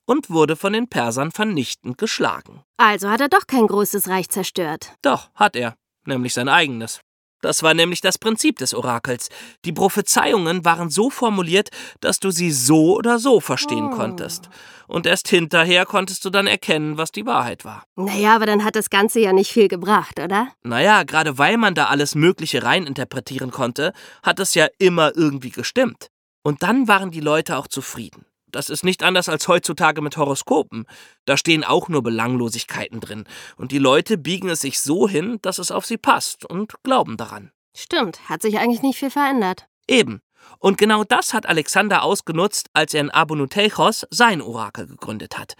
und 0.05 0.29
wurde 0.29 0.55
von 0.55 0.75
den 0.75 0.89
Persern 0.89 1.31
vernichtend 1.31 1.97
geschlagen. 1.97 2.63
Also 2.77 3.09
hat 3.09 3.23
er 3.23 3.31
doch 3.31 3.47
kein 3.47 3.67
großes 3.67 4.09
Reich 4.09 4.29
zerstört. 4.29 4.93
Doch, 5.01 5.31
hat 5.35 5.57
er, 5.57 5.77
nämlich 6.05 6.35
sein 6.35 6.49
eigenes. 6.51 7.01
Das 7.43 7.63
war 7.63 7.75
nämlich 7.75 8.01
das 8.01 8.17
Prinzip 8.17 8.57
des 8.59 8.73
Orakels. 8.73 9.29
Die 9.67 9.73
Prophezeiungen 9.73 10.65
waren 10.65 10.89
so 10.89 11.11
formuliert, 11.11 11.69
dass 12.01 12.19
du 12.19 12.31
sie 12.31 12.51
so 12.51 12.97
oder 12.97 13.19
so 13.19 13.41
verstehen 13.41 13.91
Oh. 13.93 13.97
konntest. 13.97 14.49
Und 14.87 15.07
erst 15.07 15.29
hinterher 15.29 15.85
konntest 15.87 16.25
du 16.25 16.31
dann 16.31 16.47
erkennen, 16.47 16.97
was 16.99 17.13
die 17.13 17.27
Wahrheit 17.27 17.65
war. 17.65 17.85
Naja, 17.97 18.35
aber 18.37 18.47
dann 18.47 18.65
hat 18.65 18.77
das 18.77 18.91
Ganze 18.91 19.21
ja 19.21 19.33
nicht 19.33 19.53
viel 19.53 19.69
gebracht, 19.69 20.19
oder? 20.21 20.49
Naja, 20.63 21.03
gerade 21.03 21.37
weil 21.39 21.57
man 21.59 21.75
da 21.75 21.87
alles 21.87 22.15
Mögliche 22.15 22.63
reininterpretieren 22.63 23.51
konnte, 23.51 23.93
hat 24.23 24.39
es 24.41 24.55
ja 24.55 24.69
immer 24.79 25.13
irgendwie 25.17 25.51
gestimmt. 25.51 26.09
Und 26.43 26.63
dann 26.63 26.89
waren 26.89 27.11
die 27.11 27.21
Leute 27.21 27.57
auch 27.57 27.69
zufrieden. 27.69 28.25
Das 28.53 28.71
ist 28.71 28.85
nicht 28.85 29.03
anders 29.03 29.29
als 29.29 29.49
heutzutage 29.49 30.03
mit 30.03 30.17
Horoskopen. 30.17 30.85
Da 31.25 31.37
stehen 31.37 31.65
auch 31.65 31.89
nur 31.89 32.03
Belanglosigkeiten 32.03 33.01
drin. 33.01 33.25
Und 33.57 33.73
die 33.73 33.79
Leute 33.79 34.19
biegen 34.19 34.49
es 34.51 34.61
sich 34.61 34.79
so 34.79 35.09
hin, 35.09 35.39
dass 35.43 35.59
es 35.59 35.71
auf 35.71 35.87
sie 35.87 35.99
passt 35.99 36.45
und 36.45 36.75
glauben 36.85 37.17
daran. 37.17 37.51
Stimmt, 37.75 38.29
hat 38.29 38.43
sich 38.43 38.59
eigentlich 38.59 38.83
nicht 38.83 38.99
viel 38.99 39.11
verändert. 39.11 39.67
Eben. 39.89 40.21
Und 40.59 40.77
genau 40.77 41.03
das 41.05 41.35
hat 41.35 41.47
Alexander 41.47 42.03
ausgenutzt, 42.03 42.69
als 42.75 42.95
er 42.95 43.01
in 43.01 43.11
Abonoteichos 43.11 44.07
sein 44.11 44.43
Orakel 44.43 44.87
gegründet 44.87 45.39
hat. 45.39 45.55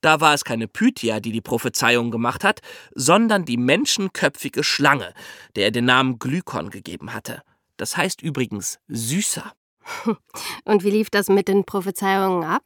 Da 0.00 0.20
war 0.20 0.34
es 0.34 0.44
keine 0.44 0.68
Pythia, 0.68 1.18
die 1.18 1.32
die 1.32 1.40
Prophezeiung 1.40 2.10
gemacht 2.10 2.44
hat, 2.44 2.60
sondern 2.94 3.46
die 3.46 3.56
menschenköpfige 3.56 4.62
Schlange, 4.62 5.14
der 5.56 5.64
er 5.64 5.70
den 5.70 5.86
Namen 5.86 6.18
Glykon 6.18 6.68
gegeben 6.68 7.14
hatte. 7.14 7.42
Das 7.78 7.96
heißt 7.96 8.20
übrigens 8.20 8.78
süßer. 8.88 9.54
Und 10.64 10.84
wie 10.84 10.90
lief 10.90 11.10
das 11.10 11.28
mit 11.28 11.48
den 11.48 11.64
Prophezeiungen 11.64 12.44
ab? 12.44 12.62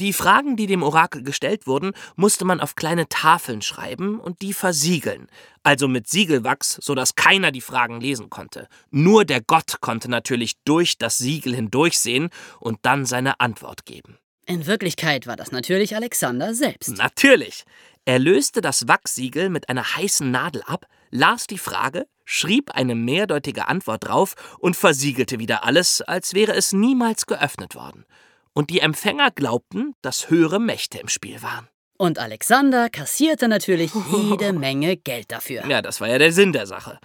Die 0.00 0.14
Fragen, 0.14 0.56
die 0.56 0.66
dem 0.66 0.82
Orakel 0.82 1.22
gestellt 1.22 1.66
wurden, 1.66 1.92
musste 2.16 2.46
man 2.46 2.60
auf 2.60 2.74
kleine 2.74 3.06
Tafeln 3.10 3.60
schreiben 3.60 4.18
und 4.18 4.40
die 4.40 4.54
versiegeln. 4.54 5.26
Also 5.62 5.88
mit 5.88 6.08
Siegelwachs, 6.08 6.78
sodass 6.80 7.16
keiner 7.16 7.52
die 7.52 7.60
Fragen 7.60 8.00
lesen 8.00 8.30
konnte. 8.30 8.66
Nur 8.90 9.26
der 9.26 9.42
Gott 9.42 9.82
konnte 9.82 10.10
natürlich 10.10 10.54
durch 10.64 10.96
das 10.96 11.18
Siegel 11.18 11.54
hindurchsehen 11.54 12.30
und 12.60 12.78
dann 12.80 13.04
seine 13.04 13.40
Antwort 13.40 13.84
geben. 13.84 14.16
In 14.46 14.66
Wirklichkeit 14.66 15.26
war 15.26 15.36
das 15.36 15.52
natürlich 15.52 15.94
Alexander 15.94 16.54
selbst. 16.54 16.96
Natürlich. 16.96 17.64
Er 18.06 18.18
löste 18.18 18.62
das 18.62 18.88
Wachssiegel 18.88 19.50
mit 19.50 19.68
einer 19.68 19.84
heißen 19.84 20.30
Nadel 20.30 20.62
ab, 20.62 20.86
las 21.10 21.46
die 21.46 21.58
Frage, 21.58 22.06
schrieb 22.24 22.70
eine 22.72 22.94
mehrdeutige 22.94 23.68
Antwort 23.68 24.06
drauf 24.06 24.34
und 24.58 24.76
versiegelte 24.76 25.38
wieder 25.38 25.64
alles, 25.64 26.00
als 26.00 26.34
wäre 26.34 26.54
es 26.54 26.72
niemals 26.72 27.26
geöffnet 27.26 27.74
worden. 27.74 28.04
Und 28.52 28.70
die 28.70 28.80
Empfänger 28.80 29.30
glaubten, 29.30 29.94
dass 30.02 30.30
höhere 30.30 30.60
Mächte 30.60 30.98
im 30.98 31.08
Spiel 31.08 31.42
waren. 31.42 31.68
Und 31.96 32.18
Alexander 32.18 32.88
kassierte 32.88 33.46
natürlich 33.48 33.92
jede 34.12 34.52
Menge 34.52 34.96
Geld 34.96 35.30
dafür. 35.30 35.66
Ja, 35.66 35.82
das 35.82 36.00
war 36.00 36.08
ja 36.08 36.18
der 36.18 36.32
Sinn 36.32 36.52
der 36.52 36.66
Sache. 36.66 36.98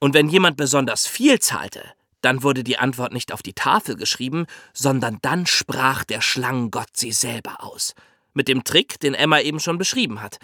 Und 0.00 0.14
wenn 0.14 0.28
jemand 0.28 0.56
besonders 0.56 1.06
viel 1.06 1.38
zahlte, 1.38 1.82
dann 2.22 2.42
wurde 2.42 2.64
die 2.64 2.78
Antwort 2.78 3.12
nicht 3.12 3.32
auf 3.32 3.42
die 3.42 3.52
Tafel 3.52 3.96
geschrieben, 3.96 4.46
sondern 4.72 5.18
dann 5.22 5.46
sprach 5.46 6.04
der 6.04 6.20
Schlangengott 6.20 6.88
sie 6.94 7.12
selber 7.12 7.62
aus. 7.62 7.94
Mit 8.32 8.48
dem 8.48 8.64
Trick, 8.64 8.98
den 9.00 9.14
Emma 9.14 9.40
eben 9.40 9.60
schon 9.60 9.78
beschrieben 9.78 10.22
hat. 10.22 10.38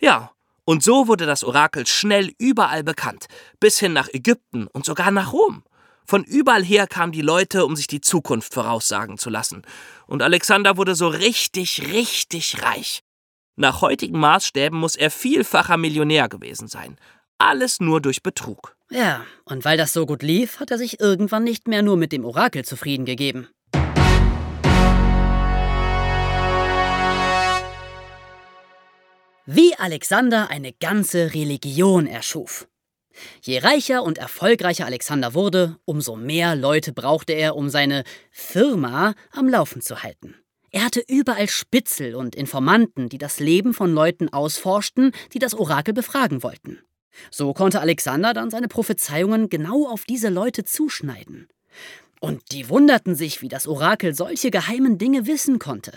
Ja, 0.00 0.30
und 0.68 0.82
so 0.82 1.08
wurde 1.08 1.24
das 1.24 1.44
Orakel 1.44 1.86
schnell 1.86 2.34
überall 2.36 2.84
bekannt, 2.84 3.24
bis 3.58 3.78
hin 3.78 3.94
nach 3.94 4.10
Ägypten 4.12 4.66
und 4.66 4.84
sogar 4.84 5.10
nach 5.10 5.32
Rom. 5.32 5.62
Von 6.04 6.24
überall 6.24 6.62
her 6.62 6.86
kamen 6.86 7.10
die 7.10 7.22
Leute, 7.22 7.64
um 7.64 7.74
sich 7.74 7.86
die 7.86 8.02
Zukunft 8.02 8.52
voraussagen 8.52 9.16
zu 9.16 9.30
lassen. 9.30 9.62
Und 10.06 10.20
Alexander 10.20 10.76
wurde 10.76 10.94
so 10.94 11.08
richtig, 11.08 11.90
richtig 11.90 12.62
reich. 12.62 13.00
Nach 13.56 13.80
heutigen 13.80 14.18
Maßstäben 14.20 14.78
muss 14.78 14.94
er 14.94 15.10
vielfacher 15.10 15.78
Millionär 15.78 16.28
gewesen 16.28 16.68
sein. 16.68 16.98
Alles 17.38 17.80
nur 17.80 18.02
durch 18.02 18.22
Betrug. 18.22 18.76
Ja, 18.90 19.24
und 19.44 19.64
weil 19.64 19.78
das 19.78 19.94
so 19.94 20.04
gut 20.04 20.22
lief, 20.22 20.60
hat 20.60 20.70
er 20.70 20.76
sich 20.76 21.00
irgendwann 21.00 21.44
nicht 21.44 21.66
mehr 21.66 21.80
nur 21.80 21.96
mit 21.96 22.12
dem 22.12 22.26
Orakel 22.26 22.66
zufrieden 22.66 23.06
gegeben. 23.06 23.48
Wie 29.50 29.74
Alexander 29.76 30.50
eine 30.50 30.74
ganze 30.74 31.32
Religion 31.32 32.06
erschuf. 32.06 32.68
Je 33.40 33.60
reicher 33.60 34.02
und 34.02 34.18
erfolgreicher 34.18 34.84
Alexander 34.84 35.32
wurde, 35.32 35.78
umso 35.86 36.16
mehr 36.16 36.54
Leute 36.54 36.92
brauchte 36.92 37.32
er, 37.32 37.56
um 37.56 37.70
seine 37.70 38.04
Firma 38.30 39.14
am 39.32 39.48
Laufen 39.48 39.80
zu 39.80 40.02
halten. 40.02 40.34
Er 40.70 40.84
hatte 40.84 41.02
überall 41.08 41.48
Spitzel 41.48 42.14
und 42.14 42.36
Informanten, 42.36 43.08
die 43.08 43.16
das 43.16 43.40
Leben 43.40 43.72
von 43.72 43.94
Leuten 43.94 44.28
ausforschten, 44.28 45.12
die 45.32 45.38
das 45.38 45.54
Orakel 45.54 45.94
befragen 45.94 46.42
wollten. 46.42 46.80
So 47.30 47.54
konnte 47.54 47.80
Alexander 47.80 48.34
dann 48.34 48.50
seine 48.50 48.68
Prophezeiungen 48.68 49.48
genau 49.48 49.88
auf 49.88 50.04
diese 50.04 50.28
Leute 50.28 50.64
zuschneiden. 50.64 51.48
Und 52.20 52.52
die 52.52 52.68
wunderten 52.68 53.14
sich, 53.14 53.40
wie 53.40 53.48
das 53.48 53.66
Orakel 53.66 54.14
solche 54.14 54.50
geheimen 54.50 54.98
Dinge 54.98 55.26
wissen 55.26 55.58
konnte. 55.58 55.92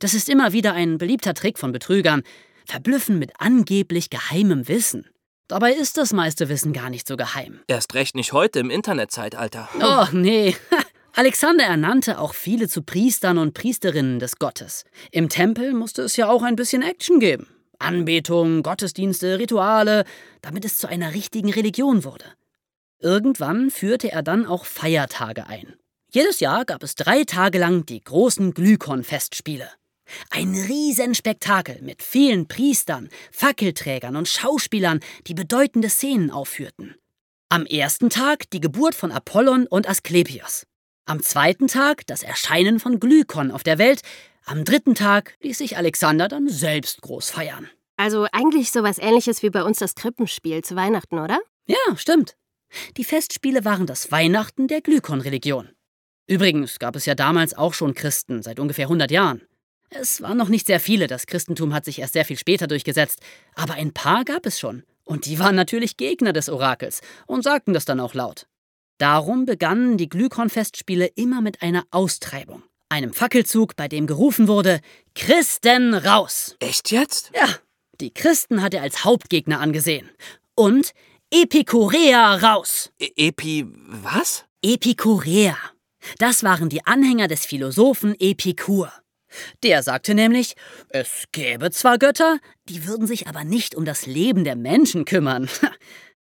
Das 0.00 0.12
ist 0.12 0.28
immer 0.28 0.52
wieder 0.52 0.74
ein 0.74 0.98
beliebter 0.98 1.32
Trick 1.32 1.58
von 1.58 1.72
Betrügern, 1.72 2.22
verblüffen 2.66 3.18
mit 3.18 3.32
angeblich 3.38 4.10
geheimem 4.10 4.68
Wissen. 4.68 5.06
Dabei 5.48 5.72
ist 5.72 5.98
das 5.98 6.12
meiste 6.12 6.48
Wissen 6.48 6.72
gar 6.72 6.90
nicht 6.90 7.06
so 7.06 7.16
geheim. 7.16 7.60
Erst 7.66 7.94
recht 7.94 8.14
nicht 8.14 8.32
heute 8.32 8.60
im 8.60 8.70
Internetzeitalter. 8.70 9.68
Oh, 9.80 10.06
nee. 10.12 10.56
Alexander 11.16 11.64
ernannte 11.64 12.18
auch 12.18 12.34
viele 12.34 12.66
zu 12.66 12.82
Priestern 12.82 13.38
und 13.38 13.54
Priesterinnen 13.54 14.18
des 14.18 14.38
Gottes. 14.38 14.84
Im 15.12 15.28
Tempel 15.28 15.72
musste 15.74 16.02
es 16.02 16.16
ja 16.16 16.28
auch 16.28 16.42
ein 16.42 16.56
bisschen 16.56 16.82
Action 16.82 17.20
geben. 17.20 17.46
Anbetung, 17.78 18.62
Gottesdienste, 18.62 19.38
Rituale, 19.38 20.04
damit 20.42 20.64
es 20.64 20.78
zu 20.78 20.88
einer 20.88 21.14
richtigen 21.14 21.52
Religion 21.52 22.04
wurde. 22.04 22.24
Irgendwann 22.98 23.70
führte 23.70 24.10
er 24.10 24.22
dann 24.22 24.46
auch 24.46 24.64
Feiertage 24.64 25.46
ein. 25.46 25.74
Jedes 26.10 26.40
Jahr 26.40 26.64
gab 26.64 26.82
es 26.82 26.94
drei 26.94 27.24
Tage 27.24 27.58
lang 27.58 27.84
die 27.86 28.00
großen 28.00 28.54
Glykon-Festspiele. 28.54 29.68
Ein 30.30 30.54
Riesenspektakel 30.54 31.80
mit 31.82 32.02
vielen 32.02 32.46
Priestern, 32.48 33.08
Fackelträgern 33.32 34.16
und 34.16 34.28
Schauspielern, 34.28 35.00
die 35.26 35.34
bedeutende 35.34 35.88
Szenen 35.88 36.30
aufführten. 36.30 36.94
Am 37.48 37.66
ersten 37.66 38.10
Tag 38.10 38.50
die 38.50 38.60
Geburt 38.60 38.94
von 38.94 39.12
Apollon 39.12 39.66
und 39.66 39.88
Asklepios. 39.88 40.66
Am 41.06 41.22
zweiten 41.22 41.68
Tag 41.68 42.06
das 42.06 42.22
Erscheinen 42.22 42.80
von 42.80 42.98
Glykon 42.98 43.50
auf 43.50 43.62
der 43.62 43.78
Welt. 43.78 44.00
Am 44.44 44.64
dritten 44.64 44.94
Tag 44.94 45.36
ließ 45.40 45.58
sich 45.58 45.76
Alexander 45.76 46.28
dann 46.28 46.48
selbst 46.48 47.02
groß 47.02 47.30
feiern. 47.30 47.68
Also 47.96 48.26
eigentlich 48.32 48.72
sowas 48.72 48.98
ähnliches 48.98 49.42
wie 49.42 49.50
bei 49.50 49.62
uns 49.62 49.78
das 49.78 49.94
Krippenspiel 49.94 50.62
zu 50.62 50.74
Weihnachten, 50.76 51.18
oder? 51.18 51.40
Ja, 51.66 51.96
stimmt. 51.96 52.36
Die 52.96 53.04
Festspiele 53.04 53.64
waren 53.64 53.86
das 53.86 54.10
Weihnachten 54.10 54.66
der 54.66 54.80
Glykon-Religion. 54.80 55.70
Übrigens 56.26 56.78
gab 56.78 56.96
es 56.96 57.06
ja 57.06 57.14
damals 57.14 57.54
auch 57.54 57.74
schon 57.74 57.94
Christen, 57.94 58.42
seit 58.42 58.58
ungefähr 58.58 58.86
100 58.86 59.10
Jahren. 59.10 59.42
Es 59.90 60.22
waren 60.22 60.36
noch 60.36 60.48
nicht 60.48 60.66
sehr 60.66 60.80
viele, 60.80 61.06
das 61.06 61.26
Christentum 61.26 61.72
hat 61.72 61.84
sich 61.84 62.00
erst 62.00 62.14
sehr 62.14 62.24
viel 62.24 62.38
später 62.38 62.66
durchgesetzt, 62.66 63.20
aber 63.54 63.74
ein 63.74 63.92
paar 63.92 64.24
gab 64.24 64.46
es 64.46 64.58
schon. 64.58 64.82
Und 65.04 65.26
die 65.26 65.38
waren 65.38 65.54
natürlich 65.54 65.96
Gegner 65.96 66.32
des 66.32 66.48
Orakels 66.48 67.00
und 67.26 67.44
sagten 67.44 67.74
das 67.74 67.84
dann 67.84 68.00
auch 68.00 68.14
laut. 68.14 68.46
Darum 68.98 69.44
begannen 69.44 69.96
die 69.96 70.08
Glykon-Festspiele 70.08 71.06
immer 71.06 71.40
mit 71.40 71.62
einer 71.62 71.84
Austreibung. 71.90 72.62
Einem 72.88 73.12
Fackelzug, 73.12 73.76
bei 73.76 73.88
dem 73.88 74.06
gerufen 74.06 74.48
wurde: 74.48 74.80
Christen 75.14 75.94
raus! 75.94 76.56
Echt 76.60 76.90
jetzt? 76.90 77.32
Ja, 77.34 77.48
die 78.00 78.12
Christen 78.12 78.62
hat 78.62 78.74
er 78.74 78.82
als 78.82 79.04
Hauptgegner 79.04 79.60
angesehen. 79.60 80.10
Und 80.54 80.92
Epikureer 81.30 82.42
raus! 82.42 82.92
E 82.98 83.10
Epi. 83.16 83.66
was? 83.66 84.44
Epikureer. 84.62 85.56
Das 86.18 86.42
waren 86.44 86.68
die 86.68 86.86
Anhänger 86.86 87.28
des 87.28 87.46
Philosophen 87.46 88.14
Epikur. 88.18 88.92
Der 89.62 89.82
sagte 89.82 90.14
nämlich, 90.14 90.54
es 90.88 91.24
gäbe 91.32 91.70
zwar 91.70 91.98
Götter, 91.98 92.38
die 92.68 92.86
würden 92.86 93.06
sich 93.06 93.26
aber 93.28 93.44
nicht 93.44 93.74
um 93.74 93.84
das 93.84 94.06
Leben 94.06 94.44
der 94.44 94.56
Menschen 94.56 95.04
kümmern. 95.04 95.48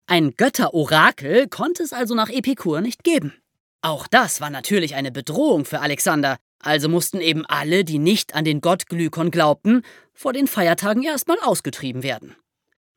Ein 0.07 0.35
Götterorakel 0.35 1.47
konnte 1.47 1.83
es 1.83 1.93
also 1.93 2.15
nach 2.15 2.29
Epikur 2.29 2.81
nicht 2.81 3.03
geben. 3.03 3.33
Auch 3.81 4.07
das 4.07 4.41
war 4.41 4.49
natürlich 4.49 4.95
eine 4.95 5.11
Bedrohung 5.11 5.65
für 5.65 5.79
Alexander, 5.79 6.37
also 6.59 6.89
mussten 6.89 7.21
eben 7.21 7.45
alle, 7.45 7.83
die 7.83 7.97
nicht 7.97 8.35
an 8.35 8.45
den 8.45 8.61
Gott 8.61 8.87
Glykon 8.87 9.31
glaubten, 9.31 9.83
vor 10.13 10.33
den 10.33 10.47
Feiertagen 10.47 11.03
erstmal 11.03 11.39
ausgetrieben 11.39 12.03
werden. 12.03 12.35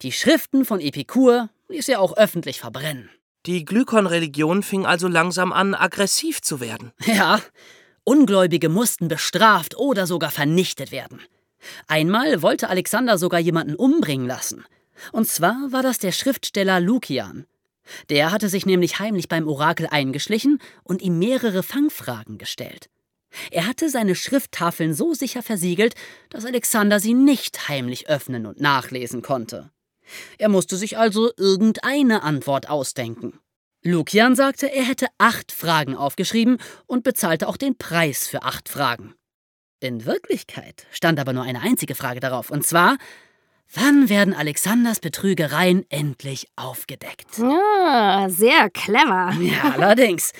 Die 0.02 0.12
Schriften 0.12 0.64
von 0.64 0.80
Epikur 0.80 1.48
ließ 1.68 1.88
er 1.88 2.00
auch 2.00 2.16
öffentlich 2.16 2.60
verbrennen. 2.60 3.10
Die 3.46 3.64
Glykon-Religion 3.64 4.62
fing 4.62 4.86
also 4.86 5.06
langsam 5.08 5.52
an, 5.52 5.74
aggressiv 5.74 6.42
zu 6.42 6.60
werden. 6.60 6.92
Ja, 7.04 7.40
Ungläubige 8.04 8.68
mussten 8.68 9.08
bestraft 9.08 9.76
oder 9.76 10.06
sogar 10.06 10.30
vernichtet 10.30 10.92
werden. 10.92 11.20
Einmal 11.86 12.42
wollte 12.42 12.68
Alexander 12.68 13.18
sogar 13.18 13.40
jemanden 13.40 13.74
umbringen 13.74 14.26
lassen. 14.26 14.64
Und 15.12 15.28
zwar 15.28 15.68
war 15.70 15.82
das 15.82 15.98
der 15.98 16.12
Schriftsteller 16.12 16.80
Lukian. 16.80 17.46
Der 18.08 18.30
hatte 18.32 18.48
sich 18.48 18.66
nämlich 18.66 18.98
heimlich 18.98 19.28
beim 19.28 19.48
Orakel 19.48 19.86
eingeschlichen 19.90 20.60
und 20.82 21.02
ihm 21.02 21.18
mehrere 21.18 21.62
Fangfragen 21.62 22.38
gestellt. 22.38 22.88
Er 23.50 23.66
hatte 23.66 23.90
seine 23.90 24.14
Schrifttafeln 24.14 24.94
so 24.94 25.12
sicher 25.12 25.42
versiegelt, 25.42 25.94
dass 26.30 26.44
Alexander 26.44 27.00
sie 27.00 27.14
nicht 27.14 27.68
heimlich 27.68 28.08
öffnen 28.08 28.46
und 28.46 28.60
nachlesen 28.60 29.22
konnte. 29.22 29.70
Er 30.38 30.48
musste 30.48 30.76
sich 30.76 30.98
also 30.98 31.32
irgendeine 31.36 32.22
Antwort 32.22 32.68
ausdenken. 32.68 33.40
Lukian 33.86 34.34
sagte, 34.34 34.72
er 34.72 34.84
hätte 34.84 35.08
acht 35.18 35.52
Fragen 35.52 35.94
aufgeschrieben 35.94 36.56
und 36.86 37.04
bezahlte 37.04 37.46
auch 37.46 37.58
den 37.58 37.76
Preis 37.76 38.26
für 38.26 38.42
acht 38.42 38.70
Fragen. 38.70 39.14
In 39.78 40.06
Wirklichkeit 40.06 40.86
stand 40.90 41.20
aber 41.20 41.34
nur 41.34 41.42
eine 41.42 41.60
einzige 41.60 41.94
Frage 41.94 42.18
darauf, 42.18 42.50
und 42.50 42.66
zwar, 42.66 42.96
wann 43.74 44.08
werden 44.08 44.32
Alexanders 44.32 45.00
Betrügereien 45.00 45.84
endlich 45.90 46.48
aufgedeckt? 46.56 47.36
Ja, 47.36 48.26
sehr 48.30 48.70
clever. 48.70 49.34
Ja, 49.42 49.74
allerdings. 49.74 50.32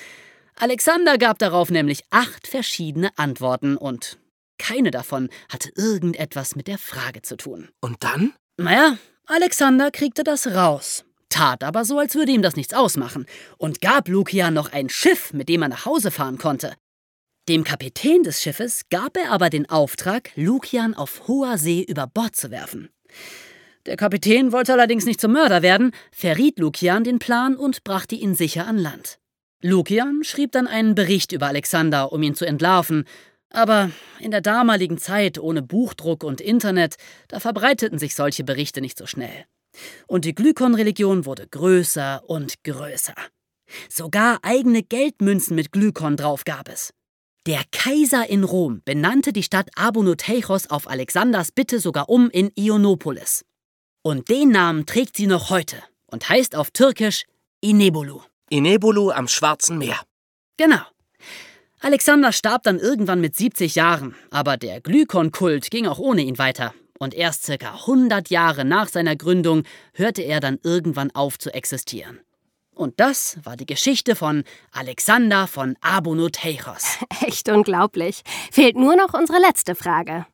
Alexander 0.55 1.19
gab 1.19 1.37
darauf 1.37 1.69
nämlich 1.69 2.01
acht 2.09 2.47
verschiedene 2.47 3.11
Antworten 3.15 3.77
und 3.77 4.17
keine 4.57 4.89
davon 4.89 5.29
hatte 5.49 5.69
irgendetwas 5.75 6.55
mit 6.55 6.67
der 6.67 6.79
Frage 6.79 7.21
zu 7.21 7.37
tun. 7.37 7.69
Und 7.79 8.03
dann? 8.03 8.33
Naja, 8.57 8.97
Alexander 9.27 9.91
kriegte 9.91 10.23
das 10.23 10.47
raus 10.47 11.05
tat 11.29 11.63
aber 11.63 11.85
so, 11.85 11.99
als 11.99 12.15
würde 12.15 12.31
ihm 12.31 12.41
das 12.41 12.55
nichts 12.55 12.73
ausmachen 12.73 13.25
und 13.57 13.81
gab 13.81 14.07
Lukian 14.07 14.53
noch 14.53 14.71
ein 14.71 14.89
Schiff, 14.89 15.33
mit 15.33 15.49
dem 15.49 15.61
er 15.61 15.69
nach 15.69 15.85
Hause 15.85 16.11
fahren 16.11 16.37
konnte. 16.37 16.73
Dem 17.47 17.63
Kapitän 17.63 18.23
des 18.23 18.41
Schiffes 18.41 18.89
gab 18.89 19.17
er 19.17 19.31
aber 19.31 19.49
den 19.49 19.69
Auftrag, 19.69 20.31
Lukian 20.35 20.95
auf 20.95 21.27
hoher 21.27 21.57
See 21.57 21.83
über 21.87 22.07
Bord 22.07 22.35
zu 22.35 22.49
werfen. 22.49 22.89
Der 23.85 23.97
Kapitän 23.97 24.51
wollte 24.51 24.73
allerdings 24.73 25.05
nicht 25.05 25.21
zum 25.21 25.33
Mörder 25.33 25.61
werden, 25.61 25.91
verriet 26.11 26.57
Lukian 26.57 27.03
den 27.03 27.19
Plan 27.19 27.55
und 27.55 27.83
brachte 27.83 28.15
ihn 28.15 28.33
sicher 28.33 28.65
an 28.65 28.79
Land. 28.79 29.19
Lukian 29.61 30.23
schrieb 30.23 30.53
dann 30.53 30.67
einen 30.67 30.95
Bericht 30.95 31.31
über 31.31 31.47
Alexander, 31.47 32.11
um 32.11 32.23
ihn 32.23 32.33
zu 32.33 32.45
entlarven, 32.45 33.05
aber 33.51 33.91
in 34.19 34.31
der 34.31 34.41
damaligen 34.41 34.97
Zeit 34.97 35.37
ohne 35.37 35.61
Buchdruck 35.61 36.23
und 36.23 36.41
Internet, 36.41 36.95
da 37.27 37.39
verbreiteten 37.39 37.99
sich 37.99 38.15
solche 38.15 38.43
Berichte 38.43 38.81
nicht 38.81 38.97
so 38.97 39.05
schnell. 39.05 39.45
Und 40.07 40.25
die 40.25 40.35
Glykon-Religion 40.35 41.25
wurde 41.25 41.47
größer 41.47 42.23
und 42.27 42.63
größer. 42.63 43.15
Sogar 43.89 44.39
eigene 44.43 44.83
Geldmünzen 44.83 45.55
mit 45.55 45.71
Glykon 45.71 46.17
drauf 46.17 46.43
gab 46.43 46.69
es. 46.69 46.93
Der 47.45 47.61
Kaiser 47.71 48.27
in 48.27 48.43
Rom 48.43 48.81
benannte 48.85 49.31
die 49.31 49.43
Stadt 49.43 49.69
Abonoteichos 49.75 50.69
auf 50.69 50.89
Alexanders 50.89 51.51
Bitte 51.51 51.79
sogar 51.79 52.09
um 52.09 52.29
in 52.31 52.51
Ionopolis. 52.55 53.45
Und 54.01 54.29
den 54.29 54.49
Namen 54.49 54.85
trägt 54.85 55.17
sie 55.17 55.27
noch 55.27 55.49
heute 55.49 55.77
und 56.07 56.27
heißt 56.27 56.55
auf 56.55 56.71
Türkisch 56.71 57.25
Inebolu. 57.61 58.21
Inebolu 58.49 59.11
am 59.11 59.27
Schwarzen 59.27 59.77
Meer. 59.77 59.99
Genau. 60.57 60.81
Alexander 61.81 62.31
starb 62.31 62.63
dann 62.63 62.79
irgendwann 62.79 63.21
mit 63.21 63.35
70 63.35 63.75
Jahren, 63.75 64.15
aber 64.31 64.57
der 64.57 64.81
Glykon-Kult 64.81 65.69
ging 65.69 65.85
auch 65.85 65.99
ohne 65.99 66.21
ihn 66.21 66.37
weiter 66.37 66.73
und 66.99 67.13
erst 67.13 67.45
circa 67.45 67.73
100 67.73 68.29
Jahre 68.29 68.65
nach 68.65 68.87
seiner 68.87 69.15
Gründung 69.15 69.63
hörte 69.93 70.21
er 70.21 70.39
dann 70.39 70.59
irgendwann 70.63 71.11
auf 71.11 71.37
zu 71.37 71.53
existieren. 71.53 72.19
Und 72.73 72.99
das 72.99 73.39
war 73.43 73.55
die 73.55 73.65
Geschichte 73.65 74.15
von 74.15 74.43
Alexander 74.71 75.47
von 75.47 75.77
Abonoteichos. 75.81 76.97
Echt 77.25 77.49
unglaublich. 77.49 78.21
Fehlt 78.51 78.75
nur 78.75 78.95
noch 78.95 79.13
unsere 79.13 79.39
letzte 79.39 79.75
Frage. 79.75 80.25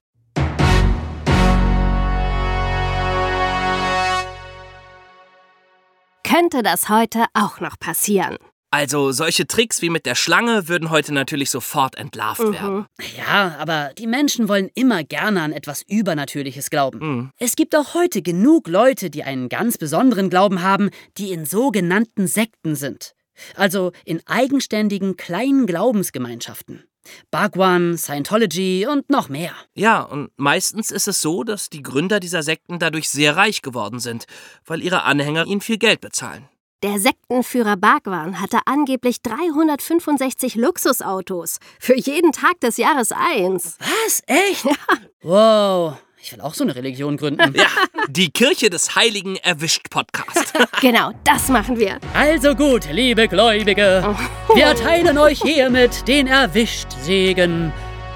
Könnte 6.24 6.64
das 6.64 6.90
heute 6.90 7.26
auch 7.34 7.60
noch 7.60 7.78
passieren? 7.78 8.38
Also 8.74 9.12
solche 9.12 9.46
Tricks 9.48 9.82
wie 9.82 9.90
mit 9.90 10.06
der 10.06 10.16
Schlange 10.16 10.70
würden 10.70 10.90
heute 10.90 11.14
natürlich 11.14 11.50
sofort 11.50 11.98
entlarvt 11.98 12.42
Mhm. 12.42 12.54
werden. 12.54 12.86
Ja, 13.18 13.56
aber 13.60 13.92
die 13.98 14.08
Menschen 14.08 14.48
wollen 14.48 14.70
immer 14.76 15.04
gerne 15.04 15.42
an 15.42 15.52
etwas 15.52 15.84
Übernatürliches 15.88 16.70
glauben. 16.70 17.00
Mhm. 17.00 17.32
Es 17.38 17.58
gibt 17.58 17.76
auch 17.76 17.94
heute 17.94 18.22
genug 18.22 18.70
Leute, 18.70 19.10
die 19.10 19.24
einen 19.24 19.50
ganz 19.50 19.78
besonderen 19.78 20.30
Glauben 20.30 20.62
haben, 20.62 20.90
die 21.18 21.34
in 21.34 21.46
sogenannten 21.46 22.28
Sekten 22.28 22.76
sind. 22.76 23.14
Also 23.56 23.92
in 24.06 24.22
eigenständigen 24.26 25.18
kleinen 25.18 25.66
Glaubensgemeinschaften. 25.66 26.84
Bhagwan, 27.32 27.98
Scientology 27.98 28.86
und 28.88 29.10
noch 29.10 29.28
mehr. 29.28 29.54
Ja, 29.74 30.02
und 30.02 30.30
meistens 30.38 30.92
ist 30.92 31.08
es 31.08 31.20
so, 31.20 31.44
dass 31.44 31.70
die 31.70 31.82
Gründer 31.82 32.20
dieser 32.20 32.44
Sekten 32.44 32.78
dadurch 32.80 33.10
sehr 33.10 33.36
reich 33.36 33.62
geworden 33.64 34.00
sind, 34.00 34.26
weil 34.66 34.82
ihre 34.82 35.04
Anhänger 35.04 35.46
ihnen 35.48 35.62
viel 35.62 35.78
Geld 35.80 36.00
bezahlen. 36.00 36.48
Der 36.84 37.00
Sektenführer 37.00 37.78
Bhagwan 37.78 38.42
hatte 38.42 38.58
angeblich 38.66 39.22
365 39.22 40.56
Luxusautos. 40.56 41.60
Für 41.80 41.96
jeden 41.96 42.32
Tag 42.32 42.60
des 42.62 42.78
Jahres 42.78 43.12
eins. 43.12 43.78
Was? 43.80 44.24
Echt? 44.26 44.66
Wow. 45.24 45.98
Ich 46.20 46.32
will 46.34 46.42
auch 46.42 46.56
so 46.56 46.64
eine 46.64 46.76
Religion 46.76 47.16
gründen. 47.16 47.54
Ja, 47.56 47.68
die 48.10 48.32
Kirche 48.32 48.72
des 48.72 48.96
Heiligen 48.96 49.36
erwischt 49.36 49.92
Podcast. 49.92 50.54
Genau, 50.82 51.12
das 51.24 51.50
machen 51.50 51.78
wir. 51.78 52.00
Also 52.16 52.56
gut, 52.56 52.88
liebe 52.92 53.28
Gläubige, 53.28 54.16
wir 54.56 54.64
erteilen 54.64 55.20
euch 55.20 55.40
hiermit 55.44 56.08
den 56.08 56.26
Erwischt-Segen. 56.26 57.72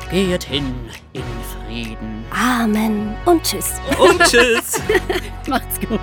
Geht 0.09 0.45
hin 0.45 0.73
in 1.13 1.23
Frieden. 1.67 2.25
Amen 2.31 3.15
und 3.25 3.43
tschüss. 3.43 3.73
Und 3.99 4.19
tschüss. 4.23 4.81
Macht's 5.47 5.79
gut. 5.87 5.99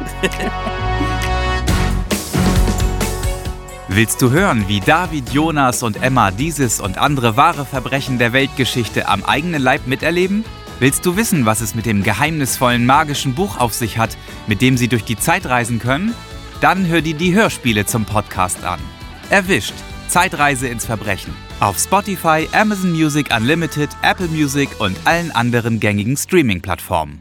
Willst 3.94 4.22
du 4.22 4.30
hören, 4.30 4.68
wie 4.68 4.80
David, 4.80 5.34
Jonas 5.34 5.82
und 5.82 6.02
Emma 6.02 6.30
dieses 6.30 6.80
und 6.80 6.96
andere 6.96 7.36
wahre 7.36 7.66
Verbrechen 7.66 8.18
der 8.18 8.32
Weltgeschichte 8.32 9.06
am 9.06 9.22
eigenen 9.22 9.60
Leib 9.60 9.86
miterleben? 9.86 10.46
Willst 10.78 11.04
du 11.04 11.16
wissen, 11.16 11.44
was 11.44 11.60
es 11.60 11.74
mit 11.74 11.84
dem 11.84 12.02
geheimnisvollen 12.02 12.86
magischen 12.86 13.34
Buch 13.34 13.58
auf 13.58 13.74
sich 13.74 13.98
hat, 13.98 14.16
mit 14.46 14.62
dem 14.62 14.78
sie 14.78 14.88
durch 14.88 15.04
die 15.04 15.18
Zeit 15.18 15.44
reisen 15.44 15.78
können? 15.78 16.14
Dann 16.62 16.86
hör 16.86 17.02
dir 17.02 17.12
die 17.12 17.34
Hörspiele 17.34 17.84
zum 17.84 18.06
Podcast 18.06 18.64
an. 18.64 18.80
Erwischt. 19.28 19.74
Zeitreise 20.08 20.68
ins 20.68 20.86
Verbrechen. 20.86 21.34
Auf 21.60 21.78
Spotify, 21.78 22.48
Amazon 22.52 22.92
Music 22.92 23.28
Unlimited, 23.36 23.90
Apple 24.00 24.28
Music 24.28 24.70
und 24.78 24.96
allen 25.04 25.32
anderen 25.32 25.80
gängigen 25.80 26.16
Streaming-Plattformen. 26.16 27.20